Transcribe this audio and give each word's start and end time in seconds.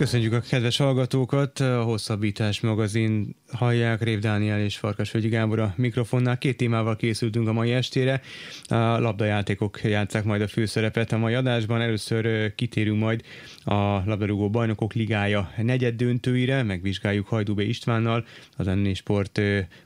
Köszönjük 0.00 0.32
a 0.32 0.40
kedves 0.40 0.76
hallgatókat! 0.76 1.60
A 1.60 1.82
Hosszabbítás 1.82 2.60
magazin 2.60 3.36
hallják 3.52 4.02
Rév 4.02 4.18
Dániel 4.18 4.60
és 4.60 4.76
Farkas 4.76 5.10
Völgyi 5.10 5.28
Gábor 5.28 5.58
a 5.58 5.74
mikrofonnál. 5.76 6.38
Két 6.38 6.56
témával 6.56 6.96
készültünk 6.96 7.48
a 7.48 7.52
mai 7.52 7.72
estére. 7.72 8.20
A 8.64 8.74
labdajátékok 8.74 9.80
játszák 9.82 10.24
majd 10.24 10.42
a 10.42 10.48
főszerepet 10.48 11.12
a 11.12 11.18
mai 11.18 11.34
adásban. 11.34 11.80
Először 11.80 12.54
kitérünk 12.54 13.00
majd 13.00 13.22
a 13.64 13.74
labdarúgó 14.06 14.50
bajnokok 14.50 14.92
ligája 14.92 15.52
negyed 15.56 15.94
döntőire, 15.94 16.62
megvizsgáljuk 16.62 17.26
Hajdúbe 17.26 17.62
Istvánnal, 17.62 18.26
az 18.56 18.68
Enni 18.68 18.94
Sport 18.94 19.40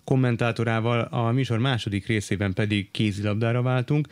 kommentátorával. 0.05 1.01
A 1.01 1.33
műsor 1.33 1.59
második 1.59 2.07
részében 2.07 2.53
pedig 2.53 2.91
kézilabdára 2.91 3.63
váltunk. 3.63 4.09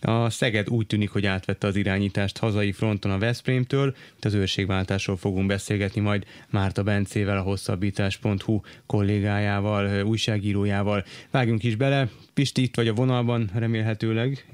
A 0.00 0.30
Szeged 0.30 0.68
úgy 0.68 0.86
tűnik, 0.86 1.10
hogy 1.10 1.26
átvette 1.26 1.66
az 1.66 1.76
irányítást 1.76 2.38
hazai 2.38 2.72
fronton 2.72 3.10
a 3.10 3.18
Veszprémtől, 3.18 3.94
az 4.20 4.34
őrségváltásról 4.34 5.16
fogunk 5.16 5.42
beszélgetni 5.46 6.00
majd 6.00 6.24
Márta 6.50 6.82
Bencével, 6.82 7.38
a 7.38 7.42
hosszabbítás.hu 7.42 8.60
kollégájával, 8.86 10.04
újságírójával. 10.04 11.04
Vágjunk 11.30 11.62
is 11.62 11.76
bele. 11.76 12.08
Pisti 12.34 12.62
itt 12.62 12.74
vagy 12.74 12.88
a 12.88 12.92
vonalban, 12.92 13.50
remélhetőleg. 13.54 14.44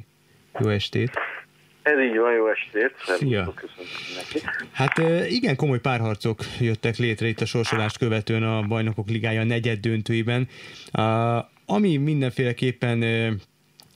Jó 0.59 0.69
estét! 0.69 1.11
Ez 1.83 2.01
így 2.01 2.19
van, 2.19 2.33
jó 2.33 2.49
estét! 2.49 2.95
Szia! 3.19 3.55
Hát 4.71 4.99
igen 5.29 5.57
komoly 5.57 5.81
párharcok 5.81 6.41
jöttek 6.61 6.97
létre 6.97 7.27
itt 7.27 7.41
a 7.41 7.45
sorsolást 7.45 7.99
követően 7.99 8.43
a 8.43 8.63
Bajnokok 8.63 9.09
Ligája 9.09 9.45
negyed 9.45 9.79
döntőiben. 9.79 10.49
Ami 11.67 11.97
mindenféleképpen 11.97 13.05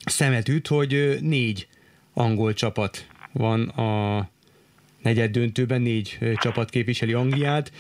szemet 0.05 0.49
üt, 0.49 0.67
hogy 0.67 1.19
négy 1.21 1.67
angol 2.13 2.53
csapat 2.53 3.07
van 3.33 3.69
a 3.69 4.29
negyed 5.05 5.31
döntőben, 5.31 5.83
négy 5.83 6.19
csapat 6.35 6.71
képviseli 6.71 7.13
Angliát. 7.13 7.71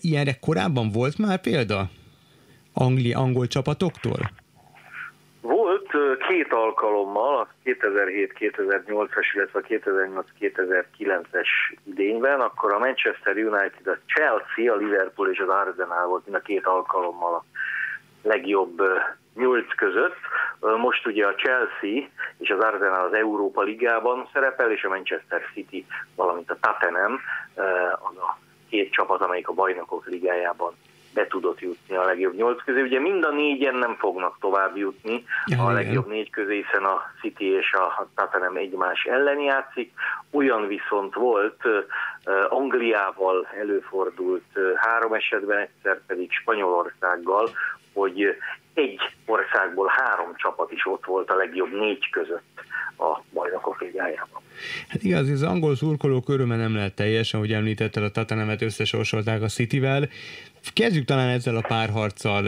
Ilyenre 0.00 0.32
korábban 0.40 0.90
volt 0.90 1.18
már 1.18 1.40
példa? 1.40 1.90
Angli, 2.72 3.12
angol 3.12 3.46
csapatoktól? 3.46 4.20
Volt 5.40 5.90
két 6.28 6.52
alkalommal, 6.52 7.36
a 7.36 7.48
2007-2008-as, 7.64 9.26
illetve 9.34 9.58
a 9.58 9.62
2008-2009-es 10.40 11.48
idényben, 11.84 12.40
akkor 12.40 12.72
a 12.72 12.78
Manchester 12.78 13.36
United, 13.36 13.86
a 13.86 13.98
Chelsea, 14.06 14.72
a 14.72 14.76
Liverpool 14.76 15.30
és 15.30 15.38
az 15.38 15.48
Arsenal 15.48 16.06
volt 16.06 16.24
mind 16.24 16.36
a 16.36 16.40
két 16.40 16.66
alkalommal 16.66 17.34
a 17.34 17.44
legjobb 18.22 18.82
nyolc 19.34 19.74
között. 19.74 20.16
Most 20.60 21.06
ugye 21.06 21.26
a 21.26 21.34
Chelsea 21.34 22.08
és 22.38 22.50
az 22.50 22.60
Arsenal 22.60 23.04
az 23.04 23.12
Európa 23.12 23.62
Ligában 23.62 24.28
szerepel, 24.32 24.70
és 24.70 24.84
a 24.84 24.88
Manchester 24.88 25.42
City, 25.52 25.86
valamint 26.16 26.50
a 26.50 26.56
Tottenham 26.60 27.20
az 27.92 28.16
a 28.16 28.38
két 28.68 28.92
csapat, 28.92 29.20
amelyik 29.20 29.48
a 29.48 29.52
bajnokok 29.52 30.06
ligájában 30.06 30.74
be 31.14 31.26
tudott 31.26 31.60
jutni 31.60 31.96
a 31.96 32.04
legjobb 32.04 32.34
nyolc 32.34 32.64
közé. 32.64 32.80
Ugye 32.82 33.00
mind 33.00 33.24
a 33.24 33.30
négyen 33.30 33.74
nem 33.74 33.94
fognak 33.94 34.36
tovább 34.40 34.76
jutni 34.76 35.24
a 35.58 35.70
legjobb 35.70 36.06
négy 36.06 36.30
közé, 36.30 36.56
hiszen 36.56 36.84
a 36.84 37.02
City 37.20 37.44
és 37.44 37.72
a 37.72 38.08
Tottenham 38.14 38.56
egymás 38.56 39.04
ellen 39.04 39.38
játszik. 39.38 39.92
Olyan 40.30 40.66
viszont 40.66 41.14
volt, 41.14 41.62
Angliával 42.48 43.46
előfordult 43.60 44.58
három 44.76 45.12
esetben, 45.12 45.58
egyszer 45.58 46.00
pedig 46.06 46.32
Spanyolországgal, 46.32 47.50
hogy 47.92 48.36
egy 48.74 49.00
országból 49.26 49.92
három 49.96 50.34
csapat 50.36 50.72
is 50.72 50.86
ott 50.86 51.04
volt 51.04 51.30
a 51.30 51.36
legjobb 51.36 51.72
négy 51.72 52.10
között 52.10 52.60
a 52.98 53.22
bajnokok 53.32 53.80
ligájában. 53.80 54.42
Hát 54.88 55.02
igaz, 55.02 55.28
az 55.28 55.42
angol 55.42 55.76
szurkolók 55.76 56.28
öröme 56.28 56.56
nem 56.56 56.74
lehet 56.74 56.94
teljes, 56.94 57.34
ahogy 57.34 57.52
említetted, 57.52 58.02
a 58.02 58.10
Tatanemet 58.10 58.62
összesorsolták 58.62 59.42
a 59.42 59.48
Cityvel. 59.48 60.08
Kezdjük 60.72 61.04
talán 61.04 61.28
ezzel 61.28 61.56
a 61.56 61.64
párharccal. 61.68 62.46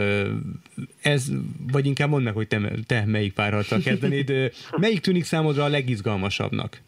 Ez, 1.01 1.27
vagy 1.71 1.85
inkább 1.85 2.09
mondd 2.09 2.23
meg, 2.23 2.33
hogy 2.33 2.47
te, 2.47 2.59
te 2.87 3.03
melyik 3.05 3.33
párharccal 3.33 3.79
kezdenéd. 3.79 4.53
Melyik 4.77 4.99
tűnik 4.99 5.23
számodra 5.23 5.63
a 5.63 5.67
legizgalmasabbnak? 5.67 6.81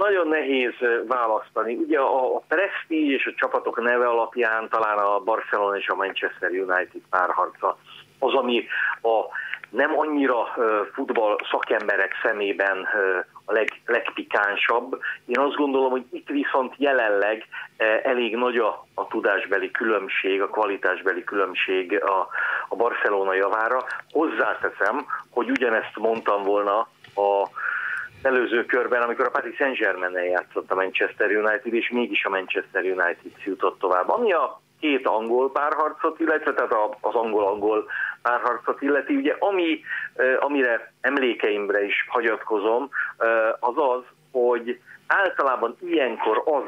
Nagyon 0.00 0.28
nehéz 0.28 0.74
választani. 1.06 1.74
Ugye 1.74 1.98
a 1.98 2.42
Prestige 2.48 3.14
és 3.14 3.26
a 3.26 3.34
csapatok 3.36 3.82
neve 3.82 4.08
alapján 4.08 4.68
talán 4.68 4.98
a 4.98 5.18
Barcelona 5.18 5.76
és 5.76 5.88
a 5.88 5.94
Manchester 5.94 6.50
United 6.50 7.02
párharca 7.10 7.78
az, 8.18 8.34
ami 8.34 8.66
a 9.02 9.24
nem 9.70 9.98
annyira 9.98 10.54
futball 10.92 11.36
szakemberek 11.50 12.12
szemében 12.22 12.86
a 13.44 13.52
leg, 13.52 13.68
legpikánsabb. 13.86 15.00
Én 15.26 15.38
azt 15.38 15.56
gondolom, 15.56 15.90
hogy 15.90 16.04
itt 16.10 16.28
viszont 16.28 16.74
jelenleg 16.76 17.44
elég 18.02 18.36
nagy 18.36 18.56
a, 18.56 18.86
a 18.94 19.06
tudásbeli 19.06 19.70
különbség, 19.70 20.42
a 20.42 20.48
kvalitásbeli 20.48 21.24
különbség 21.24 22.02
a, 22.02 22.28
a 22.68 22.76
Barcelona 22.76 23.34
javára. 23.34 23.84
Hozzáteszem, 24.10 25.06
hogy 25.30 25.50
ugyanezt 25.50 25.96
mondtam 25.96 26.42
volna 26.42 26.78
a 27.14 27.48
előző 28.22 28.66
körben, 28.66 29.02
amikor 29.02 29.26
a 29.26 29.30
Paris 29.30 29.56
Saint-Germain-nel 29.56 30.24
játszott 30.24 30.70
a 30.70 30.74
Manchester 30.74 31.30
United, 31.30 31.74
és 31.74 31.90
mégis 31.90 32.24
a 32.24 32.28
Manchester 32.28 32.82
United 32.82 33.32
jutott 33.44 33.78
tovább. 33.78 34.08
Ami 34.08 34.32
a 34.32 34.60
két 34.80 35.06
angol 35.06 35.52
párharcot, 35.52 36.20
illetve 36.20 36.54
tehát 36.54 36.72
az 37.00 37.14
angol-angol 37.14 37.86
párharcot 38.22 38.82
illeti, 38.82 39.16
ugye 39.16 39.36
ami, 39.38 39.80
amire 40.38 40.92
emlékeimre 41.00 41.84
is 41.84 42.06
hagyatkozom, 42.08 42.88
az 43.60 43.74
az, 43.76 44.02
hogy 44.32 44.80
általában 45.06 45.76
ilyenkor 45.80 46.42
az, 46.44 46.64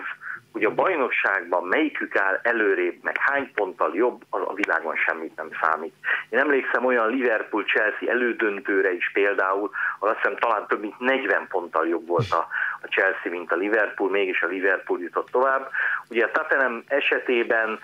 hogy 0.53 0.65
a 0.65 0.75
bajnokságban 0.75 1.65
melyikük 1.65 2.17
áll 2.17 2.41
előrébb, 2.43 3.03
meg 3.03 3.17
hány 3.19 3.53
ponttal 3.55 3.95
jobb, 3.95 4.23
az 4.31 4.41
a 4.45 4.55
világon 4.55 4.97
semmit 4.97 5.37
nem 5.37 5.49
számít. 5.63 5.95
Én 6.29 6.39
emlékszem 6.39 6.85
olyan 6.85 7.09
Liverpool-Chelsea 7.09 8.11
elődöntőre 8.11 8.93
is 8.93 9.11
például, 9.13 9.71
az 9.99 10.09
azt 10.09 10.17
hiszem 10.17 10.37
talán 10.37 10.67
több 10.67 10.81
mint 10.81 10.99
40 10.99 11.47
ponttal 11.49 11.89
jobb 11.89 12.07
volt 12.07 12.31
a, 12.31 12.47
a 12.83 12.87
Chelsea, 12.87 13.31
mint 13.31 13.53
a 13.53 13.57
Liverpool, 13.57 14.11
mégis 14.11 14.43
a 14.43 14.47
Liverpool 14.47 15.01
jutott 15.01 15.31
tovább. 15.31 15.71
Ugye 16.09 16.25
a 16.25 16.31
Tottenham 16.31 16.85
esetében 16.87 17.79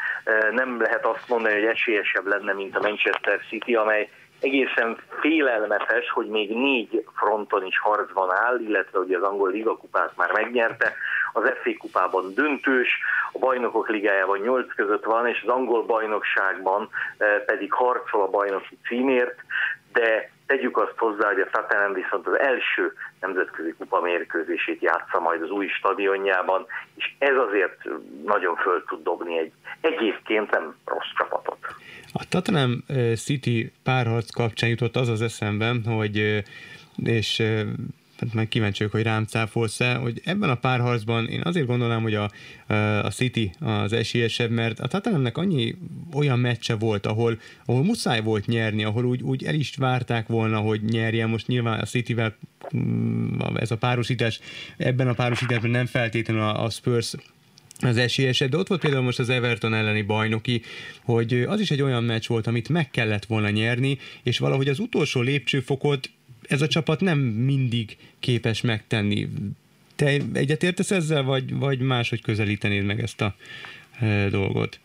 nem 0.51 0.81
lehet 0.81 1.07
azt 1.07 1.29
mondani, 1.29 1.55
hogy 1.55 1.65
esélyesebb 1.65 2.27
lenne, 2.27 2.53
mint 2.53 2.77
a 2.77 2.81
Manchester 2.83 3.41
City, 3.49 3.75
amely 3.75 4.09
egészen 4.41 4.99
félelmetes, 5.21 6.11
hogy 6.11 6.27
még 6.27 6.51
négy 6.51 7.05
fronton 7.15 7.67
is 7.67 7.79
harcban 7.79 8.33
áll, 8.33 8.59
illetve 8.59 8.99
ugye 8.99 9.17
az 9.17 9.23
angol 9.23 9.51
ligakupát 9.51 10.17
már 10.17 10.33
megnyerte, 10.33 10.95
az 11.33 11.53
FA 11.63 11.71
kupában 11.79 12.35
döntős, 12.35 12.89
a 13.33 13.39
bajnokok 13.39 13.89
ligájában 13.89 14.39
nyolc 14.39 14.75
között 14.75 15.05
van, 15.05 15.27
és 15.27 15.43
az 15.43 15.49
angol 15.49 15.85
bajnokságban 15.85 16.89
pedig 17.47 17.73
harcol 17.73 18.23
a 18.23 18.31
bajnoki 18.31 18.79
címért, 18.89 19.37
de 19.93 20.31
tegyük 20.47 20.77
azt 20.79 20.95
hozzá, 20.97 21.27
hogy 21.27 21.41
a 21.41 21.51
Tottenham 21.51 21.93
viszont 21.93 22.27
az 22.27 22.39
első 22.39 22.93
nemzetközi 23.21 23.75
kupa 23.79 24.01
mérkőzését 24.01 24.83
játsza 24.83 25.21
majd 25.21 25.43
az 25.43 25.51
új 25.51 25.69
stadionjában, 25.69 26.67
és 26.97 27.13
ez 27.19 27.37
azért 27.37 27.89
nagyon 28.25 28.57
föl 28.57 28.85
tud 28.85 29.03
dobni 29.03 29.39
egy 29.39 29.53
egyébként 29.81 30.51
nem 30.51 30.77
rossz 30.85 31.13
csapatot. 31.17 31.68
A 32.13 32.29
Tottenham 32.29 32.85
City 33.15 33.73
párharc 33.83 34.31
kapcsán 34.31 34.71
jutott 34.71 34.97
az 34.97 35.09
az 35.09 35.23
eszemben, 35.23 35.85
hogy 35.85 36.45
és 37.05 37.43
hát 38.21 38.35
meg 38.35 38.49
kíváncsi 38.49 38.79
vagyok, 38.79 38.93
hogy 38.93 39.03
rám 39.03 39.25
cáfolsz-e, 39.25 39.95
hogy 39.95 40.21
ebben 40.25 40.51
a 40.51 40.55
párharcban 40.55 41.27
én 41.27 41.41
azért 41.45 41.67
gondolom, 41.67 42.03
hogy 42.03 42.15
a, 42.15 42.31
a 43.03 43.11
City 43.11 43.51
az 43.61 43.93
esélyesebb, 43.93 44.51
mert 44.51 44.81
a 44.81 44.87
Tatanemnek 44.87 45.37
annyi 45.37 45.75
olyan 46.13 46.39
meccse 46.39 46.75
volt, 46.75 47.07
ahol, 47.07 47.39
ahol 47.65 47.85
muszáj 47.85 48.21
volt 48.21 48.47
nyerni, 48.47 48.85
ahol 48.85 49.05
úgy, 49.05 49.23
úgy 49.23 49.45
el 49.45 49.55
is 49.55 49.75
várták 49.77 50.27
volna, 50.27 50.59
hogy 50.59 50.83
nyerjen. 50.83 51.29
Most 51.29 51.47
nyilván 51.47 51.81
a 51.81 51.85
Cityvel 51.85 52.37
mm, 52.77 53.39
ez 53.55 53.71
a 53.71 53.77
párosítás, 53.77 54.41
ebben 54.77 55.09
a 55.09 55.13
párosításban 55.13 55.71
nem 55.71 55.87
feltétlenül 55.87 56.43
a, 56.43 56.65
a 56.65 56.71
Spurs 56.71 57.15
az 57.81 57.97
esélyesebb, 57.97 58.51
de 58.51 58.57
ott 58.57 58.69
volt 58.69 58.81
például 58.81 59.03
most 59.03 59.19
az 59.19 59.29
Everton 59.29 59.75
elleni 59.75 60.03
bajnoki, 60.03 60.63
hogy 61.03 61.33
az 61.33 61.61
is 61.61 61.71
egy 61.71 61.83
olyan 61.83 62.05
meccs 62.05 62.27
volt, 62.27 62.47
amit 62.47 62.69
meg 62.69 62.91
kellett 62.91 63.25
volna 63.25 63.51
nyerni, 63.51 63.99
és 64.23 64.39
valahogy 64.39 64.69
az 64.69 64.79
utolsó 64.79 65.21
lépcsőfokot 65.21 66.11
ez 66.49 66.63
a 66.63 66.67
csapat 66.69 67.01
nem 67.01 67.19
mindig 67.19 67.97
képes 68.19 68.61
megtenni. 68.61 69.29
Te 69.97 70.21
egyetértesz 70.33 70.91
ezzel, 70.91 71.23
vagy, 71.23 71.55
vagy 71.55 71.81
máshogy 71.81 72.23
közelítenéd 72.23 72.85
meg 72.85 73.01
ezt 73.01 73.21
a 73.21 73.35
e, 74.01 74.29
dolgot? 74.29 74.81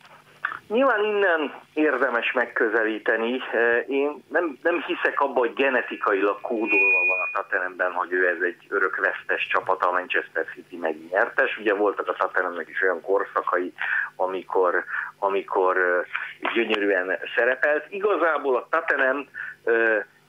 Nyilván 0.68 1.04
innen 1.04 1.54
érdemes 1.74 2.32
megközelíteni. 2.32 3.42
Én 3.88 4.24
nem, 4.28 4.58
nem 4.64 4.84
hiszek 4.88 5.22
abba, 5.22 5.40
hogy 5.40 5.54
genetikailag 5.54 6.42
kódolva 6.42 7.06
van 7.08 7.20
a 7.20 7.38
Tottenhamben, 7.38 7.92
hogy 7.92 8.12
ő 8.12 8.28
ez 8.28 8.42
egy 8.42 8.68
örök 8.70 8.96
vesztes 8.96 9.48
csapat, 9.48 9.84
a 9.84 9.92
Manchester 9.92 10.46
City 10.54 10.78
megnyertes. 10.78 11.58
Ugye 11.58 11.74
voltak 11.74 12.08
a 12.08 12.14
Tottenhamnek 12.14 12.70
is 12.70 12.82
olyan 12.82 13.02
korszakai, 13.02 13.74
amikor 14.16 14.84
amikor 15.20 16.06
gyönyörűen 16.54 17.20
szerepelt. 17.36 17.86
Igazából 17.90 18.56
a 18.56 18.68
Tottenham 18.70 19.28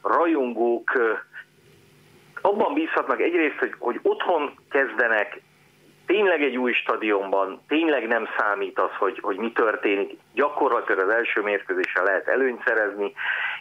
rajongók 0.02 0.92
abban 2.40 2.74
bízhatnak 2.74 3.20
egyrészt, 3.20 3.58
hogy, 3.58 3.74
hogy 3.78 4.00
otthon 4.02 4.58
kezdenek, 4.70 5.40
tényleg 6.06 6.42
egy 6.42 6.56
új 6.56 6.72
stadionban, 6.72 7.60
tényleg 7.68 8.06
nem 8.06 8.28
számít 8.38 8.78
az, 8.78 8.90
hogy, 8.98 9.18
hogy 9.22 9.36
mi 9.36 9.52
történik, 9.52 10.18
gyakorlatilag 10.34 11.08
az 11.08 11.14
első 11.14 11.40
mérkőzésre 11.40 12.02
lehet 12.02 12.28
előnyt 12.28 12.62
szerezni, 12.64 13.12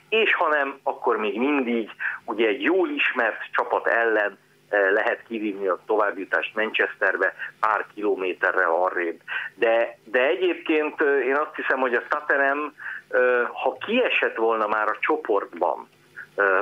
és 0.09 0.33
ha 0.33 0.47
nem, 0.47 0.79
akkor 0.83 1.17
még 1.17 1.37
mindig 1.37 1.89
ugye 2.25 2.47
egy 2.47 2.61
jól 2.61 2.89
ismert 2.89 3.39
csapat 3.51 3.87
ellen 3.87 4.37
eh, 4.69 4.91
lehet 4.91 5.23
kivívni 5.27 5.67
a 5.67 5.79
továbbjutást 5.85 6.55
Manchesterbe 6.55 7.33
pár 7.59 7.85
kilométerre 7.93 8.65
arrébb. 8.65 9.19
De, 9.55 9.97
de 10.03 10.27
egyébként 10.27 11.01
eh, 11.01 11.25
én 11.25 11.35
azt 11.35 11.55
hiszem, 11.55 11.79
hogy 11.79 11.93
a 11.93 12.07
Tottenham, 12.09 12.73
eh, 13.09 13.47
ha 13.63 13.77
kiesett 13.85 14.35
volna 14.35 14.67
már 14.67 14.87
a 14.87 14.97
csoportban, 14.99 15.87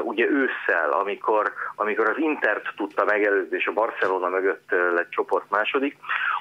ugye 0.04 0.26
ősszel, 0.26 0.92
amikor, 0.92 1.54
amikor 1.76 2.10
az 2.10 2.18
Intert 2.18 2.76
tudta 2.76 3.06
megelőzni, 3.06 3.58
és 3.58 3.68
a 3.68 3.74
Barcelona 3.74 4.28
mögött 4.28 4.70
lett 4.70 5.10
csoport 5.10 5.50
második, 5.50 5.98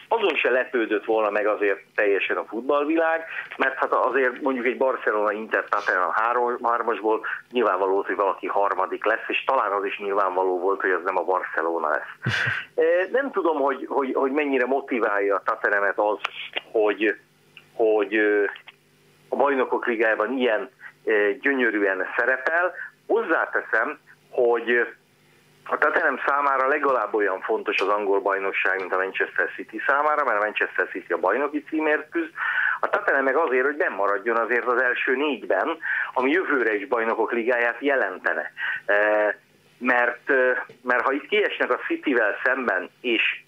azon 0.09 0.35
se 0.35 0.50
lepődött 0.50 1.05
volna 1.05 1.31
meg 1.31 1.47
azért 1.47 1.81
teljesen 1.94 2.37
a 2.37 2.44
futballvilág, 2.44 3.25
mert 3.56 3.75
hát 3.75 3.93
azért 3.93 4.41
mondjuk 4.41 4.67
egy 4.67 4.77
Barcelona 4.77 5.32
Inter 5.32 5.65
a 5.71 6.23
hármasból 6.62 7.21
nyilvánvaló, 7.50 8.03
hogy 8.06 8.17
valaki 8.17 8.47
harmadik 8.47 9.05
lesz, 9.05 9.29
és 9.29 9.44
talán 9.44 9.73
az 9.73 9.85
is 9.85 9.99
nyilvánvaló 9.99 10.59
volt, 10.59 10.81
hogy 10.81 10.91
az 10.91 11.03
nem 11.05 11.19
a 11.19 11.25
Barcelona 11.25 11.88
lesz. 11.88 12.35
Nem 13.12 13.31
tudom, 13.31 13.56
hogy, 13.56 13.87
hogy, 13.88 14.12
hogy 14.15 14.32
mennyire 14.32 14.67
motiválja 14.67 15.35
a 15.35 15.43
Tateremet 15.44 15.99
az, 15.99 16.19
hogy, 16.73 17.17
hogy 17.75 18.15
a 19.29 19.37
bajnokok 19.37 19.87
ligájában 19.87 20.32
ilyen 20.38 20.71
gyönyörűen 21.41 22.06
szerepel, 22.17 22.75
Hozzáteszem, 23.10 23.98
hogy 24.30 24.68
a 25.64 25.78
Tottenham 25.78 26.20
számára 26.26 26.68
legalább 26.68 27.14
olyan 27.14 27.40
fontos 27.40 27.80
az 27.80 27.88
angol 27.88 28.20
bajnokság, 28.20 28.78
mint 28.78 28.92
a 28.92 28.96
Manchester 28.96 29.50
City 29.56 29.82
számára, 29.86 30.24
mert 30.24 30.40
a 30.40 30.44
Manchester 30.44 30.88
City 30.88 31.12
a 31.12 31.18
bajnoki 31.18 31.64
címért 31.68 32.10
küzd. 32.10 32.30
A 32.80 32.88
Tottenham 32.88 33.24
meg 33.24 33.36
azért, 33.36 33.64
hogy 33.64 33.76
nem 33.76 33.92
maradjon 33.92 34.36
azért 34.36 34.66
az 34.66 34.82
első 34.82 35.16
négyben, 35.16 35.78
ami 36.12 36.30
jövőre 36.30 36.74
is 36.74 36.86
bajnokok 36.86 37.32
ligáját 37.32 37.76
jelentene. 37.80 38.52
E, 38.86 38.96
mert, 39.78 40.30
e, 40.30 40.66
mert 40.82 41.02
ha 41.02 41.12
itt 41.12 41.26
kiesnek 41.26 41.70
a 41.70 41.80
Cityvel 41.86 42.36
szemben, 42.44 42.90
és 43.00 43.42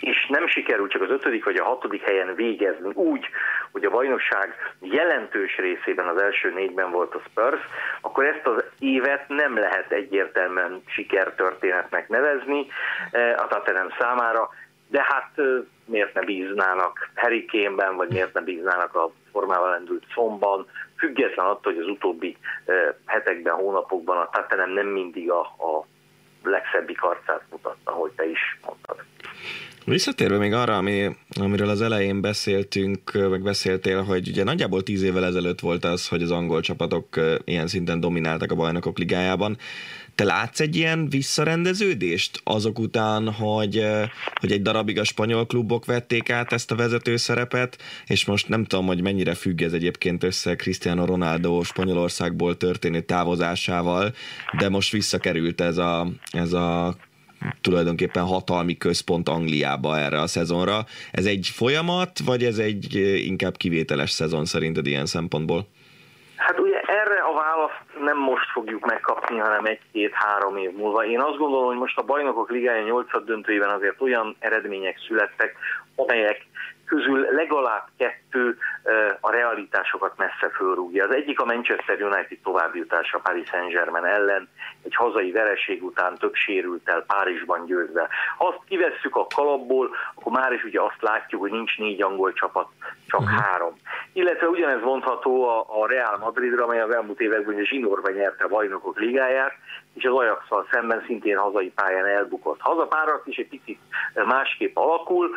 és 0.00 0.26
nem 0.28 0.46
sikerült 0.46 0.90
csak 0.90 1.02
az 1.02 1.10
ötödik 1.10 1.44
vagy 1.44 1.56
a 1.56 1.64
hatodik 1.64 2.02
helyen 2.02 2.34
végezni 2.34 2.90
úgy, 2.94 3.26
hogy 3.72 3.84
a 3.84 3.90
bajnokság 3.90 4.54
jelentős 4.80 5.56
részében 5.56 6.08
az 6.08 6.20
első 6.20 6.52
négyben 6.52 6.90
volt 6.90 7.14
a 7.14 7.22
Spurs, 7.28 7.60
akkor 8.00 8.24
ezt 8.24 8.46
az 8.46 8.64
évet 8.78 9.28
nem 9.28 9.58
lehet 9.58 9.92
egyértelműen 9.92 10.82
sikertörténetnek 10.86 12.08
nevezni 12.08 12.66
eh, 13.10 13.34
a 13.38 13.46
Tottenham 13.46 13.88
számára, 13.98 14.50
de 14.88 15.04
hát 15.08 15.30
eh, 15.36 15.44
miért 15.84 16.14
ne 16.14 16.20
bíznának 16.20 17.10
Harry 17.14 17.44
Kane-ben, 17.44 17.96
vagy 17.96 18.08
miért 18.08 18.34
ne 18.34 18.40
bíznának 18.40 18.94
a 18.94 19.10
formával 19.32 19.70
lendült 19.70 20.04
szomban, 20.14 20.66
független 20.98 21.46
attól, 21.46 21.72
hogy 21.72 21.82
az 21.82 21.88
utóbbi 21.88 22.36
eh, 22.64 22.94
hetekben, 23.06 23.54
hónapokban 23.54 24.16
a 24.16 24.30
Tottenham 24.32 24.70
nem 24.70 24.86
mindig 24.86 25.30
a, 25.30 25.40
a 25.40 25.86
legszebbik 26.42 27.02
arcát 27.02 27.42
mutatta, 27.50 27.90
hogy 27.90 28.10
te 28.10 28.26
is 28.26 28.58
mondtad. 28.66 29.04
Visszatérve 29.88 30.38
még 30.38 30.52
arra, 30.52 30.76
ami, 30.76 31.16
amiről 31.28 31.68
az 31.68 31.82
elején 31.82 32.20
beszéltünk, 32.20 33.28
meg 33.30 33.42
beszéltél, 33.42 34.02
hogy 34.02 34.28
ugye 34.28 34.44
nagyjából 34.44 34.82
tíz 34.82 35.02
évvel 35.02 35.24
ezelőtt 35.24 35.60
volt 35.60 35.84
az, 35.84 36.08
hogy 36.08 36.22
az 36.22 36.30
angol 36.30 36.60
csapatok 36.60 37.20
ilyen 37.44 37.66
szinten 37.66 38.00
domináltak 38.00 38.50
a 38.50 38.54
bajnokok 38.54 38.98
ligájában. 38.98 39.56
Te 40.14 40.24
látsz 40.24 40.60
egy 40.60 40.76
ilyen 40.76 41.08
visszarendeződést 41.08 42.40
azok 42.44 42.78
után, 42.78 43.32
hogy, 43.32 43.86
hogy 44.40 44.52
egy 44.52 44.62
darabig 44.62 44.98
a 44.98 45.04
spanyol 45.04 45.46
klubok 45.46 45.84
vették 45.84 46.30
át 46.30 46.52
ezt 46.52 46.70
a 46.70 46.76
vezető 46.76 47.16
szerepet, 47.16 47.78
és 48.06 48.24
most 48.24 48.48
nem 48.48 48.64
tudom, 48.64 48.86
hogy 48.86 49.02
mennyire 49.02 49.34
függ 49.34 49.62
ez 49.62 49.72
egyébként 49.72 50.22
össze 50.22 50.56
Cristiano 50.56 51.04
Ronaldo 51.04 51.62
Spanyolországból 51.62 52.56
történő 52.56 53.00
távozásával, 53.00 54.14
de 54.58 54.68
most 54.68 54.92
visszakerült 54.92 55.60
ez 55.60 55.76
a, 55.76 56.08
ez 56.30 56.52
a 56.52 56.96
tulajdonképpen 57.60 58.24
hatalmi 58.24 58.76
központ 58.76 59.28
Angliába 59.28 59.98
erre 59.98 60.20
a 60.20 60.26
szezonra. 60.26 60.84
Ez 61.12 61.26
egy 61.26 61.50
folyamat, 61.52 62.18
vagy 62.24 62.44
ez 62.44 62.58
egy 62.58 62.94
inkább 63.26 63.56
kivételes 63.56 64.10
szezon 64.10 64.44
szerinted 64.44 64.86
ilyen 64.86 65.06
szempontból? 65.06 65.66
Hát 66.36 66.58
ugye 66.58 66.80
erre 66.80 67.20
a 67.20 67.34
választ 67.34 67.82
nem 68.04 68.18
most 68.18 68.50
fogjuk 68.52 68.86
megkapni, 68.86 69.38
hanem 69.38 69.64
egy-két-három 69.64 70.56
év 70.56 70.72
múlva. 70.72 71.06
Én 71.06 71.20
azt 71.20 71.36
gondolom, 71.36 71.66
hogy 71.66 71.76
most 71.76 71.98
a 71.98 72.02
bajnokok 72.02 72.50
ligája 72.50 72.82
nyolcad 72.82 73.24
döntőjében 73.24 73.70
azért 73.70 74.00
olyan 74.00 74.36
eredmények 74.38 74.98
születtek, 75.06 75.56
amelyek 75.96 76.46
közül 76.86 77.26
legalább 77.30 77.86
kettő 77.98 78.58
a 79.20 79.30
realitásokat 79.30 80.12
messze 80.16 80.50
fölrúgja. 80.54 81.04
Az 81.04 81.14
egyik 81.14 81.40
a 81.40 81.44
Manchester 81.44 82.02
United 82.02 82.38
továbbjutása 82.42 83.18
Paris 83.18 83.48
Saint-Germain 83.48 84.04
ellen, 84.04 84.48
egy 84.82 84.94
hazai 84.94 85.30
vereség 85.30 85.84
után 85.84 86.16
több 86.18 86.34
sérültel 86.34 87.04
Párizsban 87.06 87.66
győzve. 87.66 88.08
Ha 88.38 88.46
azt 88.46 88.60
kivesszük 88.68 89.16
a 89.16 89.26
kalapból, 89.34 89.90
akkor 90.14 90.32
már 90.32 90.52
is 90.52 90.64
ugye 90.64 90.80
azt 90.80 91.00
látjuk, 91.02 91.40
hogy 91.40 91.50
nincs 91.50 91.78
négy 91.78 92.02
angol 92.02 92.32
csapat, 92.32 92.68
csak 93.06 93.20
uh-huh. 93.20 93.38
három. 93.38 93.76
Illetve 94.12 94.48
ugyanez 94.48 94.82
mondható 94.82 95.48
a, 95.48 95.66
a 95.82 95.86
Real 95.86 96.18
Madridra, 96.18 96.64
amely 96.64 96.80
az 96.80 96.90
elmúlt 96.90 97.20
években 97.20 97.58
a 97.58 97.64
zsinórba 97.64 98.10
nyerte 98.10 98.44
a 98.44 98.48
bajnokok 98.48 98.98
ligáját, 98.98 99.52
és 99.96 100.04
az 100.04 100.14
ajax 100.14 100.44
szemben 100.70 101.02
szintén 101.06 101.36
hazai 101.36 101.70
pályán 101.70 102.06
elbukott. 102.06 102.60
Hazapárat 102.60 103.26
is 103.26 103.36
egy 103.36 103.48
picit 103.48 103.78
másképp 104.14 104.76
alakul, 104.76 105.30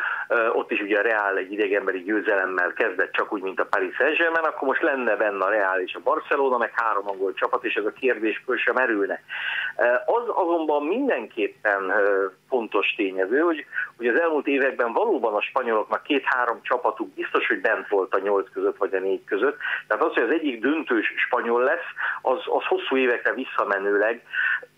ott 0.54 0.72
is 0.72 0.82
ugye 0.82 1.00
a 1.00 1.02
Real 1.02 1.38
egy 1.38 1.52
idegenbeli 1.52 2.04
győzelemmel 2.04 2.74
kezdett 2.74 3.12
csak 3.12 3.34
úgy, 3.34 3.42
mint 3.42 3.60
a 3.60 3.66
Paris 3.66 3.96
Saint-Germain, 3.96 4.46
akkor 4.46 4.68
most 4.68 4.82
lenne 4.82 5.16
benne 5.16 5.46
a 5.46 5.50
Real 5.50 5.80
és 5.80 5.94
a 5.94 6.02
Barcelona, 6.04 6.58
meg 6.58 6.72
három 6.76 7.08
angol 7.08 7.34
csapat, 7.34 7.64
és 7.64 7.76
ez 7.76 7.86
a 7.86 7.92
kérdés 7.92 8.42
föl 8.46 8.58
sem 8.58 8.76
merülne. 8.76 9.22
Az 10.06 10.24
azonban 10.28 10.84
mindenképpen 10.84 11.94
fontos 12.50 12.94
tényező, 12.96 13.40
hogy, 13.40 13.66
hogy 13.98 14.08
az 14.08 14.20
elmúlt 14.20 14.48
években 14.48 14.94
valóban 14.94 15.34
a 15.34 15.42
spanyoloknak 15.42 16.04
két-három 16.04 16.60
csapatuk 16.62 17.14
biztos, 17.14 17.48
hogy 17.48 17.62
bent 17.62 17.88
volt 17.88 18.14
a 18.14 18.20
nyolc 18.20 18.52
között 18.54 18.78
vagy 18.78 18.94
a 18.94 19.00
négy 19.00 19.24
között. 19.24 19.58
Tehát 19.88 20.04
az, 20.04 20.14
hogy 20.14 20.24
az 20.24 20.32
egyik 20.32 20.62
döntős 20.62 21.14
spanyol 21.16 21.64
lesz, 21.64 21.90
az, 22.22 22.38
az 22.46 22.66
hosszú 22.66 22.98
évekre 22.98 23.34
visszamenőleg 23.34 24.22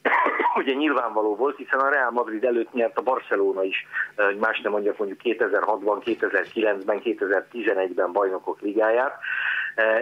ugye 0.62 0.74
nyilvánvaló 0.74 1.36
volt, 1.36 1.58
hiszen 1.58 1.80
a 1.80 1.90
Real 1.90 2.12
Madrid 2.12 2.44
előtt 2.44 2.74
nyert 2.74 2.98
a 2.98 3.02
Barcelona 3.02 3.64
is, 3.64 3.86
hogy 4.16 4.38
más 4.38 4.60
nem 4.60 4.72
mondjak 4.72 4.98
mondjuk 4.98 5.20
2006-ban, 5.24 6.02
2009-ben, 6.06 7.02
2011-ben 7.04 8.12
bajnokok 8.12 8.62
ligáját, 8.62 9.20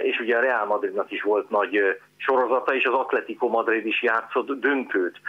és 0.01 0.19
ugye 0.19 0.37
a 0.37 0.41
Real 0.41 0.65
Madridnak 0.65 1.11
is 1.11 1.21
volt 1.21 1.49
nagy 1.49 1.99
sorozata, 2.17 2.73
és 2.73 2.85
az 2.85 2.93
Atletico 2.93 3.47
Madrid 3.47 3.85
is 3.85 4.01
játszott 4.01 4.59
döntőt. 4.59 5.19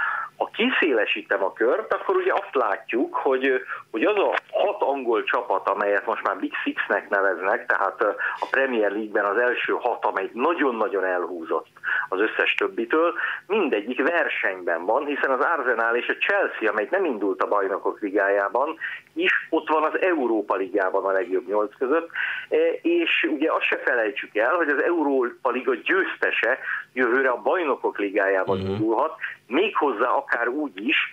Ha 0.40 0.50
kiszélesítem 0.52 1.44
a 1.44 1.52
kört, 1.52 1.92
akkor 1.92 2.16
ugye 2.16 2.32
azt 2.32 2.54
látjuk, 2.54 3.14
hogy, 3.14 3.62
hogy 3.90 4.02
az 4.02 4.16
a 4.16 4.34
hat 4.50 4.82
angol 4.82 5.24
csapat, 5.24 5.68
amelyet 5.68 6.06
most 6.06 6.22
már 6.22 6.36
Big 6.36 6.52
Six-nek 6.62 7.08
neveznek, 7.08 7.66
tehát 7.66 8.02
a 8.40 8.46
Premier 8.50 8.90
League-ben 8.90 9.24
az 9.24 9.36
első 9.36 9.72
hat, 9.72 10.04
amely 10.04 10.30
nagyon-nagyon 10.32 11.04
elhúzott 11.04 11.66
az 12.08 12.20
összes 12.20 12.54
többitől, 12.54 13.14
mindegyik 13.46 14.02
versenyben 14.08 14.84
van, 14.84 15.06
hiszen 15.06 15.30
az 15.30 15.40
Arsenal 15.40 15.96
és 15.96 16.08
a 16.08 16.24
Chelsea, 16.26 16.70
amely 16.70 16.88
nem 16.90 17.04
indult 17.04 17.42
a 17.42 17.48
bajnokok 17.48 18.00
ligájában, 18.00 18.78
is 19.14 19.46
ott 19.50 19.68
van 19.68 19.82
az 19.82 20.00
Európa 20.00 20.54
Ligában 20.54 21.04
a 21.04 21.10
legjobb 21.10 21.48
nyolc 21.48 21.76
között, 21.78 22.08
és 22.82 23.28
ugye 23.30 23.52
azt 23.52 23.64
se 23.64 23.78
felejtsük 23.84 24.36
el, 24.36 24.54
hogy 24.54 24.68
az 24.68 24.82
Európa 24.82 25.50
Liga 25.50 25.74
győztese 25.74 26.58
jövőre 26.92 27.28
a 27.28 27.42
bajnokok 27.42 27.98
ligájában 27.98 28.58
uh-huh. 28.58 28.72
indulhat, 28.72 29.14
méghozzá 29.46 30.08
akár 30.08 30.48
úgy 30.48 30.86
is, 30.88 31.08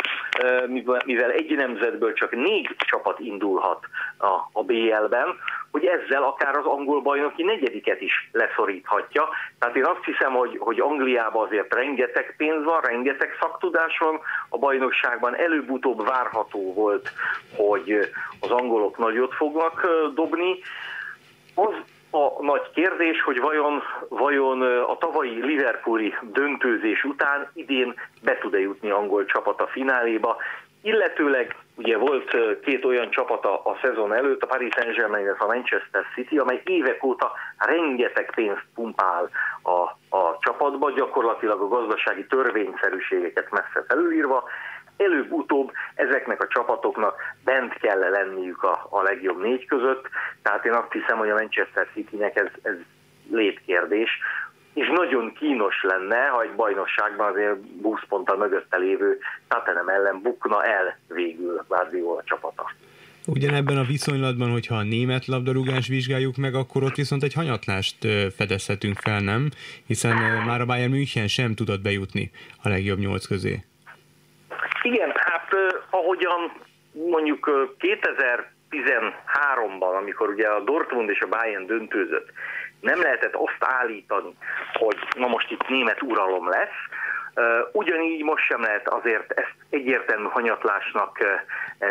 mivel 1.05 1.31
egy 1.31 1.55
nemzetből 1.55 2.13
csak 2.13 2.31
négy 2.31 2.75
csapat 2.77 3.19
indulhat 3.19 3.79
a, 4.17 4.25
a 4.51 4.63
BL-ben, 4.63 5.27
hogy 5.71 5.85
ezzel 5.85 6.23
akár 6.23 6.55
az 6.55 6.65
angol 6.65 7.01
bajnoki 7.01 7.43
negyediket 7.43 8.01
is 8.01 8.29
leszoríthatja. 8.31 9.29
Tehát 9.59 9.75
én 9.75 9.85
azt 9.85 10.03
hiszem, 10.05 10.33
hogy, 10.33 10.57
hogy 10.59 10.79
Angliában 10.79 11.45
azért 11.45 11.73
rengeteg 11.73 12.33
pénz 12.37 12.63
van, 12.63 12.81
rengeteg 12.81 13.37
szaktudás 13.39 13.97
van, 13.97 14.19
a 14.49 14.57
bajnokságban 14.57 15.35
előbb-utóbb 15.35 16.07
várható 16.07 16.73
volt, 16.73 17.11
hogy 17.55 17.99
az 18.39 18.51
angolok 18.51 18.97
nagyot 18.97 19.33
fognak 19.33 19.87
dobni. 20.13 20.59
Az 21.55 21.73
a 22.11 22.43
nagy 22.43 22.71
kérdés, 22.73 23.21
hogy 23.21 23.39
vajon, 23.39 23.83
vajon 24.09 24.61
a 24.81 24.97
tavalyi 24.97 25.45
Liverpooli 25.45 26.13
döntőzés 26.21 27.03
után 27.03 27.49
idén 27.53 27.93
be 28.23 28.37
tud-e 28.37 28.59
jutni 28.59 28.89
angol 28.89 29.25
csapat 29.25 29.61
a 29.61 29.67
fináléba. 29.67 30.37
illetőleg 30.81 31.55
ugye 31.75 31.97
volt 31.97 32.59
két 32.61 32.85
olyan 32.85 33.09
csapata 33.09 33.61
a 33.63 33.77
szezon 33.81 34.13
előtt, 34.13 34.43
a 34.43 34.47
Paris 34.47 34.73
Saint-Germain, 34.75 35.35
a 35.37 35.45
Manchester 35.45 36.03
City, 36.13 36.37
amely 36.37 36.61
évek 36.65 37.03
óta 37.03 37.31
rengeteg 37.57 38.31
pénzt 38.35 38.65
pumpál 38.75 39.29
a, 39.61 39.81
a 40.17 40.37
csapatba, 40.39 40.91
gyakorlatilag 40.91 41.61
a 41.61 41.67
gazdasági 41.67 42.25
törvényszerűségeket 42.25 43.51
messze 43.51 43.85
felülírva, 43.87 44.43
előbb-utóbb 44.97 45.71
ezeknek 45.95 46.41
a 46.41 46.47
csapatoknak 46.47 47.15
bent 47.43 47.73
kell 47.73 47.99
lenniük 47.99 48.63
a, 48.63 48.87
a 48.89 49.01
legjobb 49.01 49.41
négy 49.41 49.65
között, 49.65 50.09
tehát 50.41 50.65
én 50.65 50.73
azt 50.73 50.91
hiszem, 50.91 51.17
hogy 51.17 51.29
a 51.29 51.33
Manchester 51.33 51.87
City-nek 51.93 52.35
ez, 52.35 52.47
ez 52.61 52.75
létkérdés, 53.31 54.09
és 54.73 54.87
nagyon 54.87 55.33
kínos 55.33 55.83
lenne, 55.83 56.27
ha 56.27 56.41
egy 56.41 56.55
bajnokságban 56.55 57.31
azért 57.31 57.55
20 57.81 57.99
ponttal 58.07 58.37
mögötte 58.37 58.77
lévő 58.77 59.17
Tottenham 59.47 59.89
ellen 59.89 60.21
bukna 60.21 60.63
el 60.63 60.97
végül 61.07 61.65
Guardiola 61.67 62.21
csapata. 62.23 62.71
Ugyanebben 63.25 63.77
a 63.77 63.83
viszonylatban, 63.83 64.51
hogyha 64.51 64.75
a 64.75 64.83
német 64.83 65.25
labdarúgás 65.25 65.87
vizsgáljuk 65.87 66.35
meg, 66.35 66.55
akkor 66.55 66.83
ott 66.83 66.95
viszont 66.95 67.23
egy 67.23 67.33
hanyatlást 67.33 67.97
fedezhetünk 68.35 68.97
fel, 68.97 69.19
nem? 69.19 69.49
Hiszen 69.85 70.43
már 70.45 70.61
a 70.61 70.65
Bayern 70.65 70.91
München 70.91 71.27
sem 71.27 71.53
tudott 71.55 71.81
bejutni 71.81 72.31
a 72.63 72.69
legjobb 72.69 72.99
nyolc 72.99 73.25
közé. 73.25 73.63
Igen, 74.87 75.11
hát 75.15 75.49
ahogyan 75.89 76.51
mondjuk 76.91 77.49
2013-ban, 77.79 79.97
amikor 79.97 80.29
ugye 80.29 80.47
a 80.47 80.59
Dortmund 80.59 81.09
és 81.09 81.21
a 81.21 81.27
Bayern 81.27 81.65
döntőzött, 81.65 82.29
nem 82.81 83.01
lehetett 83.01 83.33
azt 83.33 83.57
állítani, 83.59 84.35
hogy 84.73 84.97
na 85.15 85.27
most 85.27 85.51
itt 85.51 85.67
német 85.67 86.01
uralom 86.01 86.49
lesz, 86.49 86.79
Ugyanígy 87.71 88.23
most 88.23 88.45
sem 88.45 88.61
lehet 88.61 88.87
azért 88.87 89.31
ezt 89.31 89.55
egyértelmű 89.69 90.27
hanyatlásnak 90.27 91.17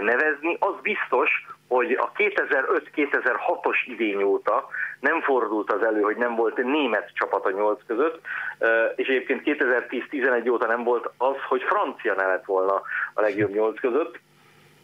nevezni. 0.01 0.57
Az 0.61 0.75
biztos, 0.83 1.47
hogy 1.69 1.93
a 1.93 2.13
2005-2006-os 2.17 3.77
idény 3.87 4.23
óta 4.23 4.69
nem 5.01 5.21
fordult 5.21 5.73
az 5.73 5.83
elő, 5.83 6.01
hogy 6.01 6.17
nem 6.17 6.35
volt 6.35 6.57
német 6.57 7.11
csapat 7.15 7.45
a 7.45 7.51
nyolc 7.51 7.81
között, 7.87 8.21
és 8.97 9.09
egyébként 9.09 9.43
2010-11 9.45 10.51
óta 10.51 10.67
nem 10.67 10.85
volt 10.85 11.11
az, 11.17 11.37
hogy 11.49 11.63
francia 11.63 12.15
ne 12.15 12.27
lett 12.27 12.45
volna 12.45 12.83
a 13.15 13.21
legjobb 13.21 13.55
nyolc 13.55 13.81
között 13.81 14.19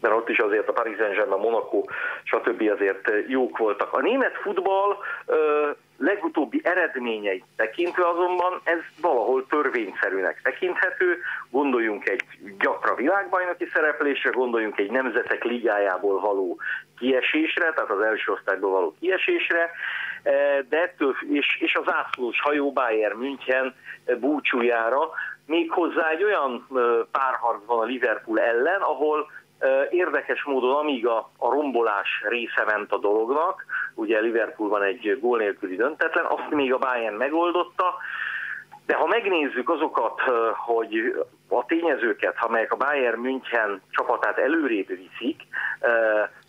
mert 0.02 0.14
ott 0.14 0.28
is 0.28 0.38
azért 0.38 0.68
a 0.68 0.72
Paris 0.72 0.96
Saint-Germain, 0.96 1.40
Monaco, 1.40 1.82
stb. 2.22 2.70
azért 2.74 3.10
jók 3.26 3.58
voltak. 3.58 3.92
A 3.92 4.00
német 4.00 4.36
futball 4.36 4.96
legutóbbi 6.02 6.60
eredményeit 6.64 7.44
tekintve 7.56 8.08
azonban 8.08 8.60
ez 8.64 8.78
valahol 9.00 9.46
törvényszerűnek 9.46 10.40
tekinthető. 10.42 11.18
Gondoljunk 11.50 12.08
egy 12.08 12.24
gyakra 12.58 12.94
világbajnoki 12.94 13.66
szereplésre, 13.72 14.30
gondoljunk 14.30 14.78
egy 14.78 14.90
nemzetek 14.90 15.44
ligájából 15.44 16.20
való 16.20 16.58
kiesésre, 16.98 17.72
tehát 17.72 17.90
az 17.90 18.00
első 18.00 18.32
osztályból 18.32 18.70
való 18.70 18.94
kiesésre, 19.00 19.70
de 20.68 20.82
ettől, 20.82 21.14
és, 21.32 21.58
és 21.60 21.74
az 21.74 21.92
ászlós 21.92 22.40
hajó 22.40 22.72
Bayern 22.72 23.18
München 23.18 23.74
búcsújára, 24.20 25.10
méghozzá 25.46 26.08
egy 26.10 26.22
olyan 26.22 26.66
párharc 27.10 27.64
van 27.66 27.78
a 27.78 27.84
Liverpool 27.84 28.40
ellen, 28.40 28.80
ahol 28.80 29.30
Érdekes 29.90 30.44
módon, 30.44 30.74
amíg 30.74 31.06
a, 31.06 31.30
a 31.38 31.50
rombolás 31.50 32.22
része 32.28 32.64
ment 32.66 32.92
a 32.92 32.98
dolognak, 32.98 33.64
ugye 33.94 34.20
Liverpoolban 34.20 34.82
egy 34.82 35.18
gól 35.20 35.38
nélküli 35.38 35.76
döntetlen, 35.76 36.24
azt 36.24 36.50
még 36.50 36.72
a 36.72 36.78
Bayern 36.78 37.16
megoldotta, 37.16 37.94
de 38.86 38.94
ha 38.94 39.06
megnézzük 39.06 39.70
azokat, 39.70 40.20
hogy 40.56 41.24
a 41.48 41.64
tényezőket, 41.64 42.36
amelyek 42.40 42.72
a 42.72 42.76
Bayern 42.76 43.20
München 43.20 43.82
csapatát 43.90 44.38
előrébb 44.38 44.86
viszik, 44.86 45.42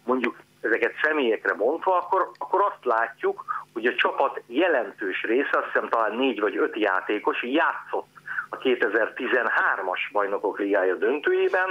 mondjuk 0.05 0.35
ezeket 0.61 0.93
személyekre 1.01 1.53
mondva, 1.53 1.97
akkor, 1.97 2.31
akkor 2.37 2.61
azt 2.61 2.85
látjuk, 2.85 3.45
hogy 3.73 3.85
a 3.85 3.95
csapat 3.95 4.41
jelentős 4.47 5.23
része, 5.23 5.49
azt 5.51 5.65
hiszem 5.65 5.89
talán 5.89 6.15
négy 6.15 6.39
vagy 6.39 6.57
öt 6.57 6.77
játékos 6.77 7.43
játszott 7.43 8.07
a 8.49 8.57
2013-as 8.57 9.99
bajnokok 10.11 10.59
ligája 10.59 10.95
döntőjében, 10.95 11.69